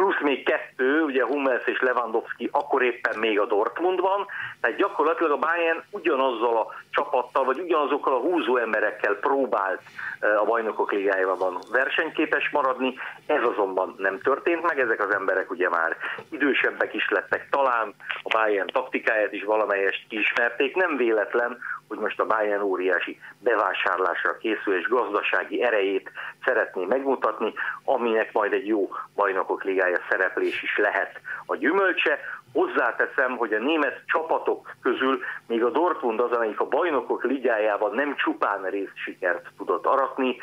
plusz 0.00 0.20
még 0.20 0.44
kettő, 0.44 1.02
ugye 1.02 1.24
Hummels 1.24 1.66
és 1.66 1.80
Lewandowski 1.80 2.48
akkor 2.52 2.82
éppen 2.82 3.18
még 3.18 3.40
a 3.40 3.46
Dortmundban, 3.46 4.26
tehát 4.60 4.76
gyakorlatilag 4.76 5.32
a 5.32 5.36
Bayern 5.36 5.82
ugyanazzal 5.90 6.56
a 6.56 6.66
csapattal, 6.90 7.44
vagy 7.44 7.58
ugyanazokkal 7.58 8.14
a 8.14 8.18
húzó 8.18 8.56
emberekkel 8.56 9.14
próbált 9.14 9.80
a 10.20 10.44
bajnokok 10.44 10.92
ligájában 10.92 11.58
versenyképes 11.72 12.50
maradni, 12.50 12.94
ez 13.26 13.42
azonban 13.42 13.94
nem 13.98 14.20
történt 14.20 14.62
meg, 14.62 14.78
ezek 14.78 15.00
az 15.04 15.14
emberek 15.14 15.50
ugye 15.50 15.68
már 15.68 15.96
idősebbek 16.30 16.94
is 16.94 17.08
lettek, 17.10 17.48
talán 17.50 17.94
a 18.22 18.38
Bayern 18.38 18.66
taktikáját 18.66 19.32
is 19.32 19.44
valamelyest 19.44 20.04
ismerték, 20.08 20.74
nem 20.74 20.96
véletlen, 20.96 21.58
hogy 21.90 21.98
most 21.98 22.20
a 22.20 22.26
Bayern 22.26 22.62
óriási 22.62 23.20
bevásárlásra 23.38 24.36
készül 24.36 24.78
és 24.78 24.88
gazdasági 24.88 25.62
erejét 25.62 26.10
szeretné 26.44 26.84
megmutatni, 26.84 27.52
aminek 27.84 28.32
majd 28.32 28.52
egy 28.52 28.66
jó 28.66 28.90
bajnokok 29.14 29.64
ligája 29.64 29.98
szereplés 30.10 30.62
is 30.62 30.76
lehet 30.78 31.20
a 31.46 31.56
gyümölcse. 31.56 32.18
Hozzáteszem, 32.52 33.36
hogy 33.36 33.52
a 33.52 33.58
német 33.58 34.02
csapatok 34.06 34.70
közül 34.82 35.20
még 35.46 35.64
a 35.64 35.70
Dortmund 35.70 36.20
az, 36.20 36.32
amelyik 36.32 36.60
a 36.60 36.68
bajnokok 36.68 37.24
ligájában 37.24 37.94
nem 37.94 38.16
csupán 38.16 38.62
részsikert 38.62 39.46
tudott 39.56 39.86
aratni, 39.86 40.36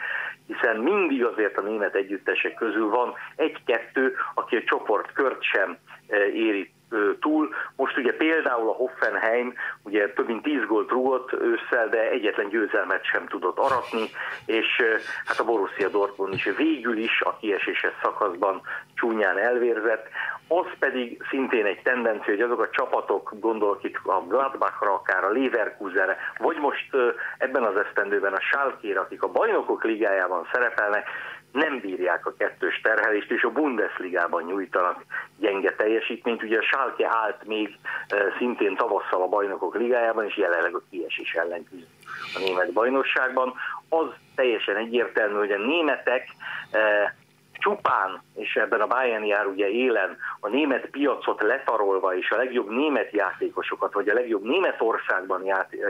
hiszen 0.47 0.77
mindig 0.77 1.25
azért 1.25 1.57
a 1.57 1.61
német 1.61 1.95
együttesek 1.95 2.53
közül 2.53 2.89
van 2.89 3.13
egy-kettő, 3.35 4.15
aki 4.33 4.55
a 4.55 4.63
csoportkört 4.63 5.43
sem 5.43 5.77
eh, 6.07 6.19
éri 6.19 6.75
túl. 7.19 7.49
Most 7.75 7.97
ugye 7.97 8.13
például 8.13 8.69
a 8.69 8.73
Hoffenheim 8.73 9.53
ugye 9.83 10.09
több 10.13 10.27
mint 10.27 10.43
10 10.43 10.65
gólt 10.67 10.89
rúgott 10.89 11.33
ősszel, 11.33 11.89
de 11.89 12.09
egyetlen 12.09 12.49
győzelmet 12.49 13.03
sem 13.03 13.27
tudott 13.27 13.57
aratni, 13.57 14.09
és 14.45 14.83
hát 15.25 15.39
a 15.39 15.43
Borussia 15.43 15.89
Dortmund 15.89 16.33
is 16.33 16.49
végül 16.57 16.97
is 16.97 17.21
a 17.21 17.37
kieséses 17.37 17.93
szakaszban 18.01 18.61
csúnyán 18.95 19.37
elvérzett. 19.37 20.07
Az 20.47 20.65
pedig 20.79 21.23
szintén 21.29 21.65
egy 21.65 21.81
tendencia, 21.81 22.33
hogy 22.33 22.41
azok 22.41 22.61
a 22.61 22.69
csapatok, 22.69 23.31
gondolok 23.39 23.83
itt 23.83 23.99
a 24.03 24.23
Gladbachra, 24.27 24.93
akár 24.93 25.23
a 25.23 25.31
Leverkusenre, 25.31 26.17
vagy 26.37 26.57
most 26.57 26.95
ebben 27.37 27.63
az 27.63 27.75
esztendőben 27.77 28.33
a 28.33 28.39
Schalke, 28.39 28.99
akik 28.99 29.23
a 29.23 29.31
bajnokok 29.31 29.83
ligájában 29.83 30.47
szerepelnek, 30.51 31.07
nem 31.51 31.79
bírják 31.79 32.25
a 32.25 32.33
kettős 32.37 32.81
terhelést, 32.81 33.31
és 33.31 33.43
a 33.43 33.51
Bundesligában 33.51 34.43
nyújtanak 34.43 35.05
gyenge 35.39 35.75
teljesítményt. 35.75 36.43
Ugye 36.43 36.57
a 36.57 36.61
Schalke 36.61 37.07
állt 37.07 37.43
még 37.45 37.77
eh, 38.07 38.19
szintén 38.37 38.75
tavasszal 38.75 39.21
a 39.21 39.27
bajnokok 39.27 39.75
ligájában, 39.75 40.25
és 40.25 40.37
jelenleg 40.37 40.75
a 40.75 40.81
kiesés 40.89 41.33
ellen 41.33 41.63
küzd 41.63 41.87
a 42.35 42.39
német 42.39 42.73
bajnokságban. 42.73 43.53
Az 43.89 44.07
teljesen 44.35 44.75
egyértelmű, 44.75 45.37
hogy 45.37 45.51
a 45.51 45.57
németek 45.57 46.27
eh, 46.71 47.11
csupán, 47.59 48.21
és 48.35 48.55
ebben 48.55 48.81
a 48.81 48.87
Bayern 48.87 49.23
jár 49.23 49.45
ugye 49.45 49.69
élen, 49.69 50.17
a 50.39 50.47
német 50.47 50.85
piacot 50.85 51.41
letarolva, 51.41 52.15
és 52.15 52.31
a 52.31 52.37
legjobb 52.37 52.69
német 52.69 53.11
játékosokat, 53.11 53.93
vagy 53.93 54.09
a 54.09 54.13
legjobb 54.13 54.43
Németországban 54.43 55.43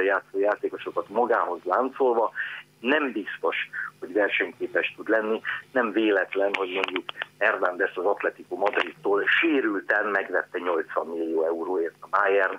játszó 0.05 0.39
játékosokat 0.39 1.09
magához 1.09 1.59
láncolva, 1.63 2.31
nem 2.79 3.11
biztos, 3.11 3.55
hogy 3.99 4.13
versenyképes 4.13 4.93
tud 4.95 5.09
lenni. 5.09 5.41
Nem 5.71 5.91
véletlen, 5.91 6.51
hogy 6.53 6.69
mondjuk 6.73 7.03
Hernández 7.37 7.89
az 7.93 8.05
Atletico 8.05 8.55
Madridtól 8.55 9.23
sérülten 9.41 10.05
megvette 10.05 10.59
80 10.59 11.07
millió 11.07 11.45
euróért 11.45 11.95
a 11.99 12.07
Bayern, 12.09 12.57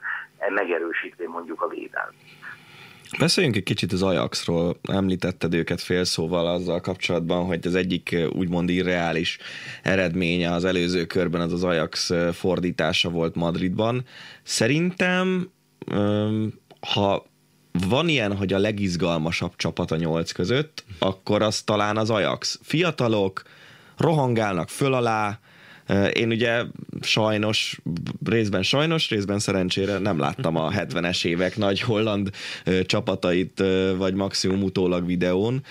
megerősítve 0.48 1.28
mondjuk 1.28 1.62
a 1.62 1.68
védelmet. 1.68 2.14
Beszéljünk 3.18 3.56
egy 3.56 3.62
kicsit 3.62 3.92
az 3.92 4.02
Ajaxról. 4.02 4.76
Említetted 4.82 5.54
őket 5.54 5.80
félszóval 5.80 6.46
azzal 6.46 6.80
kapcsolatban, 6.80 7.46
hogy 7.46 7.66
az 7.66 7.74
egyik 7.74 8.16
úgymond 8.32 8.68
irreális 8.68 9.38
eredménye 9.82 10.52
az 10.52 10.64
előző 10.64 11.04
körben 11.04 11.40
az 11.40 11.52
az 11.52 11.64
Ajax 11.64 12.10
fordítása 12.32 13.10
volt 13.10 13.34
Madridban. 13.34 14.04
Szerintem 14.42 15.50
ha 16.94 17.26
van 17.88 18.08
ilyen, 18.08 18.36
hogy 18.36 18.52
a 18.52 18.58
legizgalmasabb 18.58 19.52
csapat 19.56 19.90
a 19.90 19.96
nyolc 19.96 20.32
között, 20.32 20.84
akkor 20.98 21.42
az 21.42 21.62
talán 21.62 21.96
az 21.96 22.10
Ajax. 22.10 22.58
Fiatalok, 22.62 23.42
rohangálnak 23.96 24.68
föl 24.68 24.94
alá, 24.94 25.38
én 26.12 26.30
ugye 26.30 26.62
sajnos, 27.00 27.80
részben 28.24 28.62
sajnos, 28.62 29.10
részben 29.10 29.38
szerencsére 29.38 29.98
nem 29.98 30.18
láttam 30.18 30.56
a 30.56 30.70
70-es 30.70 31.24
évek 31.24 31.56
nagy 31.56 31.80
holland 31.80 32.30
csapatait, 32.82 33.62
vagy 33.96 34.14
maximum 34.14 34.62
utólag 34.62 35.06
videón, 35.06 35.62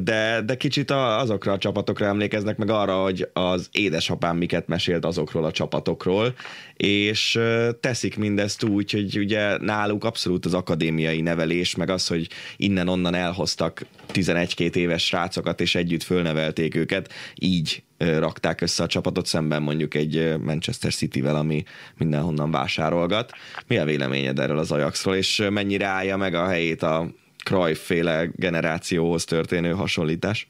de, 0.00 0.42
de 0.46 0.56
kicsit 0.56 0.90
azokra 0.90 1.52
a 1.52 1.58
csapatokra 1.58 2.06
emlékeznek 2.06 2.56
meg 2.56 2.70
arra, 2.70 3.02
hogy 3.02 3.28
az 3.32 3.68
édesapám 3.72 4.36
miket 4.36 4.68
mesélt 4.68 5.04
azokról 5.04 5.44
a 5.44 5.52
csapatokról, 5.52 6.34
és 6.76 7.40
teszik 7.80 8.16
mindezt 8.16 8.62
úgy, 8.62 8.90
hogy 8.90 9.18
ugye 9.18 9.58
náluk 9.58 10.04
abszolút 10.04 10.44
az 10.44 10.54
akadémiai 10.54 11.20
nevelés, 11.20 11.74
meg 11.74 11.90
az, 11.90 12.06
hogy 12.06 12.28
innen-onnan 12.56 13.14
elhoztak 13.14 13.86
11-2 14.12 14.74
éves 14.74 15.06
srácokat, 15.06 15.60
és 15.60 15.74
együtt 15.74 16.02
fölnevelték 16.02 16.74
őket, 16.74 17.12
így 17.34 17.82
rakták 17.98 18.60
össze 18.60 18.82
a 18.82 18.86
csapatot 18.86 19.26
szemben 19.26 19.62
mondjuk 19.62 19.94
egy 19.94 20.34
Manchester 20.40 20.92
City-vel, 20.92 21.36
ami 21.36 21.64
mindenhonnan 21.98 22.50
vásárolgat. 22.50 23.32
Mi 23.66 23.78
a 23.78 23.84
véleményed 23.84 24.38
erről 24.38 24.58
az 24.58 24.72
Ajaxról, 24.72 25.16
és 25.16 25.46
mennyire 25.50 25.86
állja 25.86 26.16
meg 26.16 26.34
a 26.34 26.46
helyét 26.46 26.82
a 26.82 27.10
Cruyff-féle 27.44 28.30
generációhoz 28.34 29.24
történő 29.24 29.72
hasonlítás? 29.72 30.48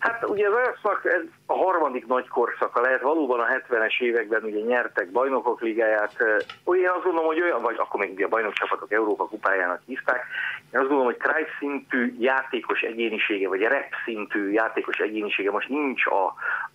Hát 0.00 0.28
ugye 0.28 0.48
az 0.48 0.54
Ajaxnak 0.54 1.04
ez 1.04 1.22
a 1.46 1.54
harmadik 1.54 2.06
nagy 2.06 2.28
korszaka 2.28 2.80
lehet, 2.80 3.00
valóban 3.00 3.40
a 3.40 3.46
70-es 3.46 4.00
években 4.00 4.42
ugye 4.42 4.60
nyertek 4.60 5.10
bajnokok 5.10 5.60
ligáját, 5.60 6.16
olyan 6.64 6.94
azt 6.94 7.04
gondolom, 7.04 7.26
hogy 7.26 7.40
olyan, 7.40 7.62
vagy 7.62 7.76
akkor 7.78 8.00
még 8.00 8.12
ugye 8.12 8.24
a 8.24 8.28
bajnokcsapatok 8.28 8.92
Európa 8.92 9.24
kupájának 9.24 9.80
hívták, 9.86 10.26
én 10.72 10.80
azt 10.80 10.88
gondolom, 10.88 11.04
hogy 11.04 11.16
Cruyff 11.16 11.48
szintű 11.58 12.14
játékos 12.18 12.80
egyénisége, 12.80 13.48
vagy 13.48 13.60
rep 13.60 13.92
szintű 14.04 14.50
játékos 14.50 14.98
egyénisége 14.98 15.50
most 15.50 15.68
nincs 15.68 16.06
a, 16.06 16.24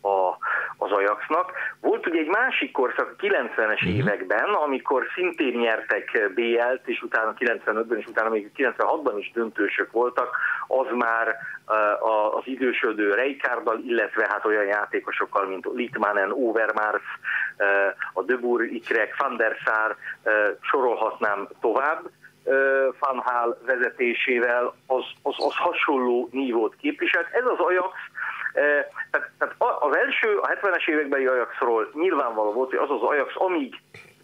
a, 0.08 0.38
az 0.78 0.92
Ajaxnak. 0.92 1.52
Volt 1.82 2.08
ugye 2.08 2.20
egy 2.20 2.28
másik 2.28 2.72
korszak 2.72 3.16
a 3.18 3.26
90-es 3.26 3.74
uh-huh. 3.74 3.96
években, 3.98 4.54
amikor 4.54 5.08
szintén 5.16 5.58
nyertek 5.58 6.32
BL-t, 6.34 6.88
és 6.88 7.02
utána 7.02 7.34
95-ben, 7.40 7.98
és 7.98 8.06
utána 8.06 8.30
még 8.30 8.52
96-ban 8.58 9.16
is 9.18 9.32
döntősök 9.32 9.92
voltak, 9.92 10.38
az 10.68 10.88
már 10.92 11.36
az 12.36 12.42
idősödő 12.44 13.14
Reikárdal, 13.14 13.80
illetve 13.80 14.28
hát 14.30 14.46
olyan 14.46 14.66
játékosokkal, 14.66 15.46
mint 15.46 15.66
Litmanen, 15.74 16.32
Overmars, 16.32 17.04
a 18.14 18.22
Debur 18.22 18.64
Ikrek, 18.64 19.16
Van 19.18 19.38
der 19.38 19.56
Sar, 19.66 19.96
sorolhatnám 20.62 21.48
tovább. 21.62 22.02
Van 23.00 23.20
Hal 23.20 23.58
vezetésével 23.66 24.74
az, 24.88 25.04
az, 25.22 25.36
az 25.38 25.56
hasonló 25.56 26.30
nívót 26.32 26.76
képviselt. 26.76 27.28
Ez 27.32 27.46
az 27.46 27.60
Ajax, 27.60 27.98
tehát 29.12 29.56
az 29.58 29.96
első, 29.96 30.38
a 30.38 30.48
70-es 30.48 30.88
évekbeli 30.88 31.26
Ajaxról 31.26 31.90
nyilvánvaló 31.94 32.52
volt, 32.52 32.70
hogy 32.70 32.80
az 32.80 32.90
az 32.90 33.02
Ajax, 33.02 33.34
amíg 33.36 33.76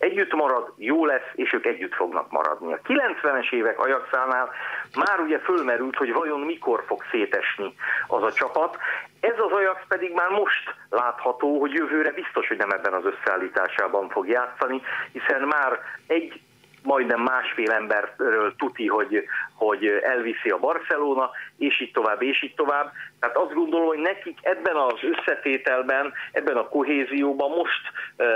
együtt 0.01 0.33
marad, 0.33 0.73
jó 0.77 1.05
lesz, 1.05 1.29
és 1.33 1.53
ők 1.53 1.65
együtt 1.65 1.93
fognak 1.93 2.31
maradni. 2.31 2.73
A 2.73 2.79
90-es 2.87 3.51
évek 3.51 3.79
Ajaxánál 3.79 4.49
már 4.95 5.19
ugye 5.19 5.39
fölmerült, 5.39 5.95
hogy 5.95 6.13
vajon 6.13 6.39
mikor 6.39 6.83
fog 6.87 7.03
szétesni 7.11 7.75
az 8.07 8.23
a 8.23 8.31
csapat. 8.31 8.77
Ez 9.19 9.39
az 9.39 9.51
Ajax 9.51 9.81
pedig 9.87 10.13
már 10.13 10.29
most 10.29 10.75
látható, 10.89 11.59
hogy 11.59 11.73
jövőre 11.73 12.11
biztos, 12.11 12.47
hogy 12.47 12.57
nem 12.57 12.69
ebben 12.69 12.93
az 12.93 13.05
összeállításában 13.05 14.09
fog 14.09 14.27
játszani, 14.27 14.81
hiszen 15.11 15.41
már 15.41 15.79
egy 16.07 16.41
majdnem 16.83 17.21
másfél 17.21 17.71
emberről 17.71 18.55
tuti, 18.55 18.87
hogy, 18.87 19.23
hogy 19.53 19.85
elviszi 19.85 20.49
a 20.49 20.57
Barcelona, 20.57 21.29
és 21.57 21.81
így 21.81 21.91
tovább, 21.91 22.21
és 22.21 22.43
így 22.43 22.55
tovább. 22.55 22.91
Tehát 23.19 23.37
azt 23.37 23.53
gondolom, 23.53 23.87
hogy 23.87 23.99
nekik 23.99 24.37
ebben 24.41 24.75
az 24.75 24.99
összetételben, 25.01 26.13
ebben 26.31 26.57
a 26.57 26.67
kohézióban 26.67 27.49
most 27.49 27.81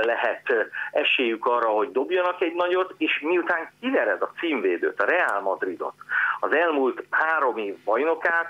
lehet 0.02 0.54
esélyük 0.92 1.46
arra, 1.46 1.70
hogy 1.70 1.92
dobjanak 1.92 2.42
egy 2.42 2.54
nagyot, 2.54 2.94
és 2.98 3.20
miután 3.22 3.70
kivered 3.82 4.22
a 4.22 4.32
címvédőt, 4.40 5.02
a 5.02 5.06
Real 5.06 5.42
Madridot, 5.42 5.96
az 6.40 6.52
elmúlt 6.52 7.04
három 7.10 7.58
év 7.58 7.76
bajnokát, 7.84 8.48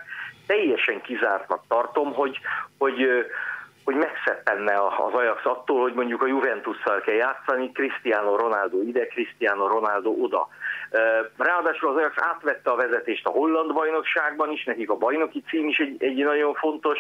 teljesen 0.48 1.02
kizártnak 1.02 1.64
tartom, 1.68 2.14
hogy, 2.14 2.40
hogy 2.78 3.26
hogy 3.86 3.96
megszeppenne 3.96 4.74
az 5.08 5.14
Ajax 5.14 5.46
attól, 5.46 5.82
hogy 5.82 5.94
mondjuk 5.94 6.22
a 6.22 6.28
Juventusszal 6.28 7.02
kell 7.02 7.16
játszani, 7.16 7.72
Cristiano 7.72 8.36
Ronaldo 8.36 8.82
ide, 8.82 9.08
Cristiano 9.08 9.68
Ronaldo 9.68 10.10
oda. 10.10 10.48
Ráadásul 11.38 11.90
az 11.90 11.96
Ajax 11.96 12.16
átvette 12.18 12.72
a 12.72 12.76
vezetést 12.76 13.26
a 13.26 13.30
holland 13.30 13.74
bajnokságban 13.74 14.52
is, 14.52 14.64
nekik 14.64 14.90
a 14.90 14.96
bajnoki 14.96 15.44
cím 15.48 15.68
is 15.68 15.78
egy, 15.78 16.04
egy 16.04 16.24
nagyon 16.24 16.54
fontos 16.54 17.00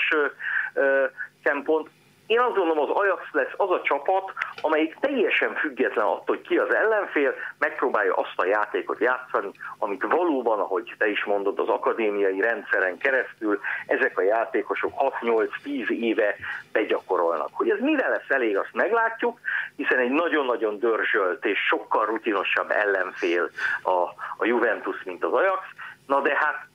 szempont. 1.44 1.90
Én 2.28 2.40
azt 2.40 2.56
gondolom, 2.56 2.90
az 2.90 2.98
Ajax 2.98 3.24
lesz 3.32 3.54
az 3.58 3.72
a 3.72 3.82
csapat, 3.82 4.34
amelyik 4.62 4.98
teljesen 5.00 5.56
független 5.56 6.06
attól, 6.06 6.36
hogy 6.36 6.42
ki 6.42 6.58
az 6.58 6.74
ellenfél, 6.74 7.34
megpróbálja 7.60 8.14
azt 8.14 8.34
a 8.36 8.46
játékot 8.46 9.00
játszani, 9.00 9.52
amit 9.78 10.04
valóban, 10.04 10.60
ahogy 10.60 10.94
te 10.98 11.08
is 11.08 11.24
mondod, 11.24 11.60
az 11.60 11.68
akadémiai 11.68 12.42
rendszeren 12.42 12.98
keresztül 12.98 13.60
ezek 13.88 14.18
a 14.18 14.22
játékosok 14.22 14.92
6-8-10 15.22 15.90
éve 15.90 16.36
begyakorolnak. 16.72 17.50
Hogy 17.52 17.70
ez 17.70 17.80
mire 17.80 18.08
lesz 18.08 18.30
elég, 18.30 18.58
azt 18.58 18.74
meglátjuk, 18.74 19.40
hiszen 19.76 19.98
egy 19.98 20.12
nagyon-nagyon 20.12 20.80
dörzsölt 20.80 21.46
és 21.46 21.60
sokkal 21.60 22.06
rutinosabb 22.06 22.72
ellenfél 22.72 23.50
a, 23.84 24.00
a 24.38 24.46
Juventus, 24.46 25.04
mint 25.04 25.24
az 25.24 25.34
Ajax. 25.34 25.62
Na 26.08 26.22
de 26.22 26.36
hát 26.36 26.68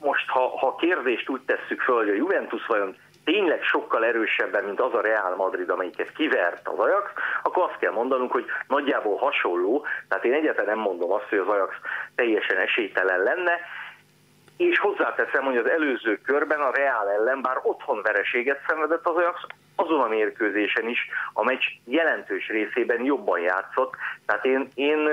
most, 0.00 0.28
ha, 0.28 0.58
ha 0.58 0.74
kérdést 0.74 1.28
úgy 1.28 1.40
tesszük 1.40 1.80
föl, 1.80 1.96
hogy 1.96 2.08
a 2.08 2.14
Juventus 2.14 2.66
vajon 2.66 2.96
tényleg 3.32 3.62
sokkal 3.62 4.04
erősebben, 4.04 4.64
mint 4.64 4.80
az 4.80 4.94
a 4.94 5.00
Real 5.00 5.34
Madrid, 5.36 5.70
amelyiket 5.70 6.12
kivert 6.12 6.68
az 6.68 6.78
Ajax, 6.78 7.10
akkor 7.42 7.62
azt 7.62 7.78
kell 7.78 7.92
mondanunk, 7.92 8.32
hogy 8.32 8.44
nagyjából 8.68 9.16
hasonló, 9.16 9.86
tehát 10.08 10.24
én 10.24 10.32
egyáltalán 10.32 10.74
nem 10.74 10.84
mondom 10.84 11.12
azt, 11.12 11.28
hogy 11.28 11.38
az 11.38 11.48
Ajax 11.48 11.74
teljesen 12.14 12.56
esélytelen 12.56 13.22
lenne, 13.22 13.52
és 14.56 14.78
hozzáteszem, 14.78 15.44
hogy 15.44 15.56
az 15.56 15.68
előző 15.68 16.20
körben 16.24 16.60
a 16.60 16.70
Real 16.70 17.08
ellen, 17.10 17.42
bár 17.42 17.60
otthon 17.62 18.02
vereséget 18.02 18.64
szenvedett 18.68 19.06
az 19.06 19.16
Ajax, 19.16 19.40
azon 19.76 20.00
a 20.00 20.08
mérkőzésen 20.08 20.88
is 20.88 21.08
a 21.32 21.44
meccs 21.44 21.64
jelentős 21.84 22.48
részében 22.48 23.04
jobban 23.04 23.40
játszott. 23.40 23.94
Tehát 24.26 24.44
én, 24.44 24.68
én, 24.74 25.08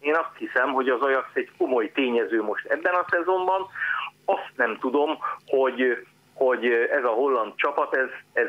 én 0.00 0.14
azt 0.14 0.36
hiszem, 0.38 0.72
hogy 0.72 0.88
az 0.88 1.00
Ajax 1.00 1.28
egy 1.32 1.50
komoly 1.58 1.92
tényező 1.92 2.42
most 2.42 2.66
ebben 2.66 2.94
a 2.94 3.06
szezonban. 3.10 3.66
Azt 4.24 4.52
nem 4.56 4.78
tudom, 4.80 5.18
hogy 5.46 6.06
hogy 6.38 6.66
ez 6.90 7.04
a 7.04 7.08
holland 7.08 7.52
csapat, 7.56 7.96
ez, 7.96 8.08
ez 8.32 8.46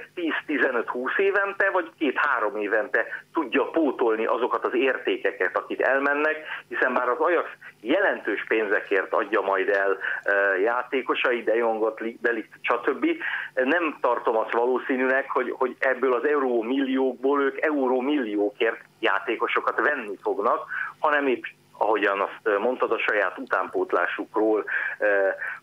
10-15-20 0.48 1.18
évente, 1.18 1.70
vagy 1.70 1.92
két-három 1.98 2.56
évente 2.56 3.06
tudja 3.34 3.64
pótolni 3.64 4.26
azokat 4.26 4.66
az 4.66 4.74
értékeket, 4.74 5.58
akit 5.58 5.82
elmennek, 5.82 6.38
hiszen 6.68 6.92
már 6.92 7.10
az 7.10 7.20
Ajax 7.20 7.50
jelentős 7.82 8.46
pénzekért 8.48 9.14
adja 9.14 9.42
majd 9.42 9.70
el 9.70 9.98
e, 10.24 10.60
játékosai, 10.60 11.44
De 11.44 11.56
Jongot, 11.56 12.22
Delikt, 12.22 12.54
stb. 12.62 13.06
Nem 13.54 13.98
tartom 14.02 14.38
azt 14.38 14.54
valószínűnek, 14.54 15.32
hogy, 15.32 15.54
hogy 15.58 15.76
ebből 15.80 16.14
az 16.14 16.26
euró 16.26 16.62
milliókból 16.62 17.42
ők 17.42 17.62
euró 17.62 18.02
milliókért 18.02 18.82
játékosokat 19.00 19.80
venni 19.80 20.18
fognak, 20.22 20.66
hanem 21.00 21.28
épp 21.28 21.44
ahogyan 21.80 22.20
azt 22.20 22.60
mondtad, 22.60 22.92
a 22.92 23.00
saját 23.00 23.38
utánpótlásukról 23.38 24.66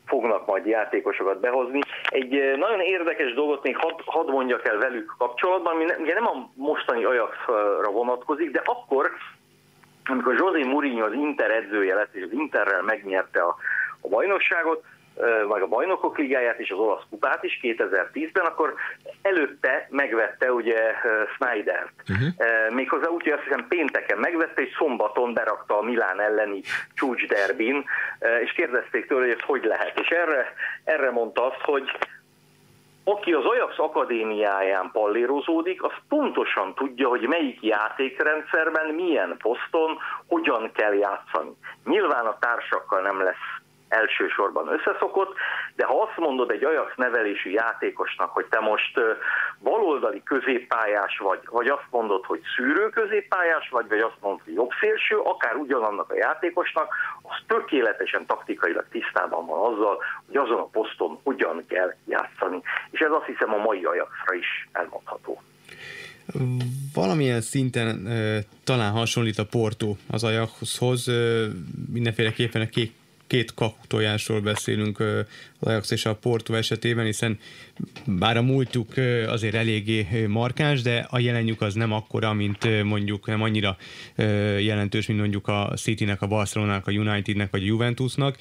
fognak 0.07 0.47
majd 0.47 0.66
játékosokat 0.66 1.40
behozni. 1.40 1.81
Egy 2.09 2.57
nagyon 2.57 2.81
érdekes 2.81 3.35
dolgot 3.35 3.62
még 3.62 3.77
hadd 3.77 4.01
had 4.05 4.31
mondjak 4.31 4.69
el 4.69 4.77
velük 4.77 5.14
kapcsolatban, 5.19 5.75
ami 5.75 5.85
ugye 5.99 6.14
nem 6.14 6.27
a 6.27 6.51
mostani 6.55 7.05
Ajaxra 7.05 7.90
vonatkozik, 7.90 8.51
de 8.51 8.62
akkor, 8.64 9.11
amikor 10.05 10.35
José 10.35 10.62
Mourinho 10.62 11.07
az 11.07 11.12
Inter 11.12 11.51
edzője 11.51 11.95
lett, 11.95 12.14
és 12.14 12.23
az 12.23 12.33
Interrel 12.33 12.83
megnyerte 12.83 13.40
a, 13.42 13.57
a 14.01 14.09
bajnokságot, 14.09 14.85
meg 15.48 15.62
a 15.62 15.66
bajnokok 15.66 16.18
ligáját 16.18 16.59
és 16.59 16.70
az 16.70 16.79
olasz 16.79 17.02
kupát 17.11 17.42
is 17.42 17.61
2010-ben, 17.62 18.44
akkor 18.44 18.74
előtte 19.22 19.87
megvette 19.90 20.52
ugye 20.52 20.92
Snyder-t. 21.35 21.92
Uh-huh. 22.09 22.74
Méghozzá 22.74 23.09
úgy, 23.09 23.22
hogy 23.22 23.33
azt 23.33 23.42
hiszem 23.42 23.66
pénteken 23.68 24.18
megvette, 24.18 24.62
és 24.62 24.74
szombaton 24.79 25.35
berakta 25.35 25.79
a 25.79 25.83
Milán 25.83 26.20
elleni 26.20 26.61
csúcs 26.94 27.26
derbin, 27.26 27.85
és 28.42 28.52
kérdezték 28.52 29.07
tőle, 29.07 29.20
hogy 29.20 29.31
ez 29.31 29.44
hogy 29.46 29.64
lehet. 29.64 29.98
És 30.00 30.09
erre, 30.09 30.52
erre 30.85 31.11
mondta 31.11 31.46
azt, 31.46 31.61
hogy 31.61 31.90
aki 33.09 33.33
az 33.33 33.44
Ajax 33.44 33.79
akadémiáján 33.79 34.90
pallérozódik, 34.92 35.83
az 35.83 35.92
pontosan 36.09 36.74
tudja, 36.74 37.09
hogy 37.09 37.20
melyik 37.20 37.62
játékrendszerben, 37.62 38.94
milyen 38.94 39.37
poszton, 39.38 39.98
hogyan 40.26 40.72
kell 40.72 40.94
játszani. 40.94 41.50
Nyilván 41.85 42.26
a 42.26 42.38
társakkal 42.38 43.00
nem 43.00 43.22
lesz 43.22 43.56
elsősorban 43.88 44.68
összeszokott, 44.68 45.35
de 45.77 45.85
ha 45.85 46.03
azt 46.03 46.16
mondod 46.16 46.51
egy 46.51 46.64
Ajax 46.64 46.96
nevelésű 46.96 47.51
játékosnak, 47.51 48.31
hogy 48.31 48.46
te 48.46 48.61
most 48.61 49.01
baloldali 49.62 50.22
középpályás 50.22 51.18
vagy, 51.18 51.40
vagy 51.51 51.68
azt 51.68 51.87
mondod, 51.90 52.25
hogy 52.25 52.40
szűrő 52.57 52.88
középpályás 52.88 53.68
vagy, 53.68 53.87
vagy 53.88 54.01
azt 54.01 54.16
mondod, 54.20 54.40
hogy 54.44 54.55
jobbszélső, 54.55 55.16
akár 55.16 55.55
ugyanannak 55.55 56.11
a 56.11 56.16
játékosnak, 56.16 56.94
az 57.22 57.37
tökéletesen 57.46 58.27
taktikailag 58.27 58.85
tisztában 58.90 59.46
van 59.46 59.72
azzal, 59.72 60.03
hogy 60.27 60.37
azon 60.37 60.59
a 60.59 60.66
poszton 60.66 61.18
hogyan 61.22 61.64
kell 61.68 61.94
játszani. 62.07 62.61
És 62.90 63.01
ez 63.01 63.11
azt 63.11 63.27
hiszem 63.27 63.55
a 63.55 63.57
mai 63.57 63.85
Ajaxra 63.85 64.35
is 64.35 64.68
elmondható. 64.72 65.42
Valamilyen 66.94 67.40
szinten 67.40 68.09
talán 68.64 68.92
hasonlít 68.92 69.38
a 69.38 69.44
Porto 69.44 69.94
az 70.11 70.25
Ajaxhoz, 70.25 71.09
e, 71.09 71.46
mindenféleképpen 71.92 72.62
a 72.62 72.66
kék 72.66 72.92
két 73.27 73.55
kaktojásról 73.55 74.41
beszélünk 74.41 75.03
Ajax 75.59 75.91
és 75.91 76.05
a 76.05 76.15
Porto 76.15 76.55
esetében, 76.55 77.05
hiszen 77.05 77.39
bár 78.07 78.37
a 78.37 78.43
múltuk 78.43 78.93
azért 79.27 79.55
eléggé 79.55 80.27
markáns, 80.29 80.83
de 80.83 81.07
a 81.11 81.19
jelenjük 81.19 81.61
az 81.61 81.75
nem 81.75 81.93
akkora, 81.93 82.33
mint 82.33 82.83
mondjuk 82.83 83.27
nem 83.27 83.43
annyira 83.43 83.77
jelentős, 84.59 85.07
mint 85.07 85.21
mondjuk 85.21 85.49
a 85.49 85.73
City-nek, 85.77 86.23
a 86.23 86.27
Barcelonának, 86.27 86.87
a 86.87 86.93
Unitednek 86.93 87.51
vagy 87.51 87.62
a 87.62 87.67
Juventusnak. 87.67 88.37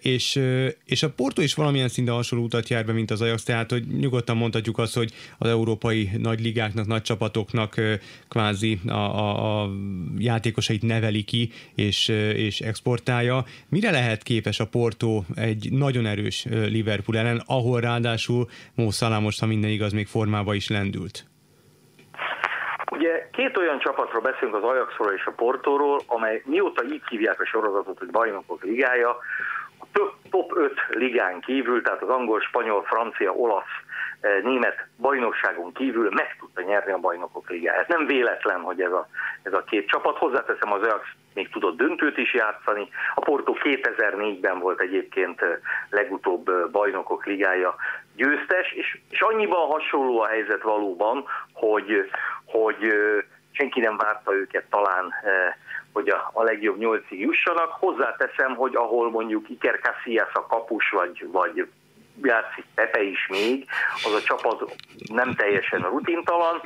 és, 0.00 0.40
és 0.84 1.02
a 1.02 1.10
Porto 1.10 1.42
is 1.42 1.54
valamilyen 1.54 1.88
szinten 1.88 2.14
hasonló 2.14 2.44
utat 2.44 2.68
jár 2.68 2.86
be, 2.86 2.92
mint 2.92 3.10
az 3.10 3.20
Ajax, 3.20 3.42
tehát 3.42 3.70
hogy 3.70 3.86
nyugodtan 3.86 4.36
mondhatjuk 4.36 4.78
azt, 4.78 4.94
hogy 4.94 5.12
az 5.38 5.48
európai 5.48 6.10
nagy 6.18 6.40
ligáknak, 6.40 6.86
nagy 6.86 7.02
csapatoknak 7.02 7.80
kvázi 8.28 8.80
a, 8.86 8.92
a, 8.92 9.62
a 9.62 9.70
játékosait 10.18 10.82
neveli 10.82 11.22
ki 11.22 11.50
és, 11.74 12.08
és 12.34 12.60
exportálja. 12.60 13.44
Mire 13.68 13.90
lehet 13.90 14.22
képes 14.22 14.60
a 14.60 14.66
Porto 14.66 15.24
egy 15.34 15.72
nagyon 15.72 16.06
erős 16.06 16.46
Liverpool 16.50 17.18
ellen, 17.18 17.42
ahol 17.46 17.80
ráadásul 17.80 18.25
Mo 18.74 18.90
Salah 18.90 19.22
most, 19.22 19.40
ha 19.40 19.46
minden 19.46 19.70
igaz, 19.70 19.92
még 19.92 20.06
formába 20.06 20.54
is 20.54 20.68
lendült? 20.68 21.24
Ugye 22.90 23.28
két 23.32 23.56
olyan 23.56 23.78
csapatról 23.78 24.22
beszélünk 24.22 24.54
az 24.54 24.62
Ajaxról 24.62 25.12
és 25.12 25.24
a 25.24 25.30
Portóról, 25.30 26.00
amely 26.06 26.42
mióta 26.44 26.84
így 26.84 27.02
hívják 27.08 27.40
a 27.40 27.46
sorozatot, 27.46 27.98
hogy 27.98 28.10
bajnokok 28.10 28.62
ligája, 28.62 29.16
a 29.78 29.86
több 29.92 30.12
top 30.30 30.52
5 30.56 30.72
ligán 30.88 31.40
kívül, 31.40 31.82
tehát 31.82 32.02
az 32.02 32.08
angol, 32.08 32.40
spanyol, 32.40 32.82
francia, 32.82 33.32
olasz, 33.32 33.76
eh, 34.20 34.42
német 34.42 34.86
bajnokságon 34.96 35.72
kívül 35.72 36.10
meg 36.10 36.36
tudta 36.38 36.62
nyerni 36.62 36.92
a 36.92 36.98
bajnokok 36.98 37.50
ligáját. 37.50 37.88
Nem 37.88 38.06
véletlen, 38.06 38.60
hogy 38.60 38.80
ez 38.80 38.92
a, 38.92 39.08
ez 39.42 39.52
a 39.52 39.64
két 39.64 39.88
csapat. 39.88 40.16
Hozzáteszem, 40.16 40.72
az 40.72 40.82
Ajax 40.82 41.06
még 41.34 41.50
tudott 41.50 41.76
döntőt 41.76 42.18
is 42.18 42.34
játszani. 42.34 42.88
A 43.14 43.20
Porto 43.20 43.52
2004-ben 43.62 44.58
volt 44.58 44.80
egyébként 44.80 45.42
eh, 45.42 45.58
legutóbb 45.90 46.48
eh, 46.48 46.54
bajnokok 46.70 47.26
ligája 47.26 47.74
győztes, 48.16 48.72
és, 48.72 48.98
és 49.10 49.20
annyiban 49.20 49.66
hasonló 49.66 50.20
a 50.20 50.26
helyzet 50.26 50.62
valóban, 50.62 51.24
hogy, 51.52 52.10
hogy 52.44 52.92
senki 53.50 53.80
nem 53.80 53.96
várta 53.96 54.34
őket 54.34 54.64
talán, 54.70 55.14
hogy 55.92 56.08
a, 56.08 56.30
a 56.32 56.42
legjobb 56.42 56.78
nyolcig 56.78 57.20
jussanak. 57.20 57.70
Hozzáteszem, 57.70 58.54
hogy 58.54 58.76
ahol 58.76 59.10
mondjuk 59.10 59.48
Iker 59.48 59.80
Casillas 59.80 60.32
a 60.32 60.46
kapus, 60.46 60.90
vagy, 60.90 61.26
vagy 61.32 61.68
játszik 62.22 62.64
Pepe 62.74 63.02
is 63.02 63.26
még, 63.28 63.66
az 64.04 64.12
a 64.12 64.22
csapat 64.22 64.76
nem 65.12 65.34
teljesen 65.34 65.80
rutintalan. 65.80 66.62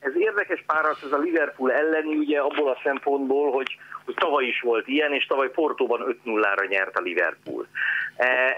Ez 0.00 0.16
érdekes 0.16 0.64
párat, 0.66 1.02
ez 1.04 1.12
a 1.12 1.18
Liverpool 1.18 1.72
elleni, 1.72 2.16
ugye 2.16 2.40
abból 2.40 2.70
a 2.70 2.80
szempontból, 2.82 3.52
hogy, 3.52 3.78
hogy 4.04 4.14
tavaly 4.14 4.44
is 4.44 4.60
volt 4.60 4.88
ilyen, 4.88 5.12
és 5.12 5.26
tavaly 5.26 5.50
Portóban 5.50 6.16
5-0-ra 6.24 6.68
nyert 6.68 6.98
a 6.98 7.00
Liverpool. 7.00 7.66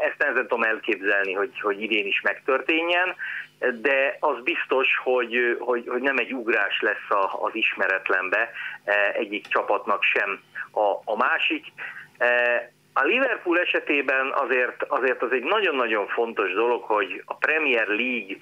Ezt 0.09 0.19
nehezen 0.19 0.47
tudom 0.47 0.63
elképzelni, 0.63 1.33
hogy, 1.33 1.61
hogy 1.61 1.83
idén 1.83 2.07
is 2.07 2.21
megtörténjen, 2.21 3.15
de 3.59 4.17
az 4.21 4.43
biztos, 4.43 4.89
hogy, 5.03 5.57
hogy, 5.59 5.87
hogy 5.89 6.03
nem 6.03 6.17
egy 6.19 6.33
ugrás 6.33 6.81
lesz 6.81 7.19
az 7.41 7.55
ismeretlenbe 7.55 8.51
egyik 9.13 9.47
csapatnak 9.47 10.03
sem 10.03 10.41
a, 10.71 11.13
a 11.13 11.17
másik. 11.17 11.65
A 12.99 13.05
Liverpool 13.05 13.59
esetében 13.59 14.33
azért, 14.33 14.83
azért 14.83 15.23
az 15.23 15.33
egy 15.33 15.43
nagyon-nagyon 15.43 16.07
fontos 16.07 16.53
dolog, 16.53 16.83
hogy 16.83 17.23
a 17.25 17.35
Premier 17.35 17.87
League 17.87 18.37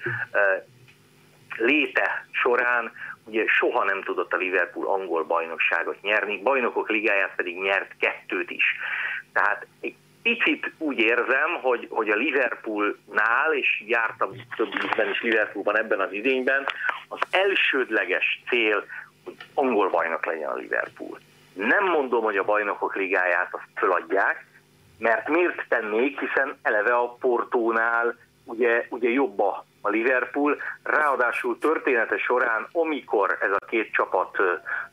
léte 1.56 2.26
során 2.30 2.92
ugye 3.24 3.44
soha 3.46 3.84
nem 3.84 4.02
tudott 4.02 4.32
a 4.32 4.36
Liverpool 4.36 4.86
angol 4.86 5.24
bajnokságot 5.24 6.02
nyerni, 6.02 6.40
bajnokok 6.42 6.88
ligáját 6.88 7.34
pedig 7.36 7.60
nyert 7.60 7.96
kettőt 7.98 8.50
is. 8.50 8.64
Tehát 9.32 9.66
egy 9.80 9.94
picit 10.22 10.72
úgy 10.78 10.98
érzem, 10.98 11.54
hogy, 11.60 11.86
hogy 11.90 12.08
a 12.08 12.16
Liverpoolnál, 12.16 13.52
és 13.52 13.82
jártam 13.86 14.30
több 14.56 14.72
ízben 14.84 15.10
is 15.10 15.22
Liverpoolban 15.22 15.78
ebben 15.78 16.00
az 16.00 16.12
idényben, 16.12 16.66
az 17.08 17.18
elsődleges 17.30 18.42
cél, 18.48 18.84
hogy 19.24 19.34
angol 19.54 19.90
bajnok 19.90 20.26
legyen 20.26 20.48
a 20.48 20.54
Liverpool. 20.54 21.18
Nem 21.54 21.84
mondom, 21.84 22.22
hogy 22.22 22.36
a 22.36 22.44
bajnokok 22.44 22.96
ligáját 22.96 23.48
azt 23.50 23.68
föladják, 23.74 24.46
mert 24.98 25.28
miért 25.28 25.68
tennék, 25.68 26.20
hiszen 26.20 26.58
eleve 26.62 26.94
a 26.94 27.16
Portónál 27.20 28.16
ugye, 28.44 28.86
ugye 28.90 29.08
jobb 29.08 29.40
a, 29.40 29.64
a 29.84 29.90
Liverpool, 29.90 30.56
ráadásul 30.82 31.58
története 31.58 32.16
során, 32.16 32.68
amikor 32.72 33.36
ez 33.40 33.50
a 33.50 33.64
két 33.66 33.92
csapat 33.92 34.36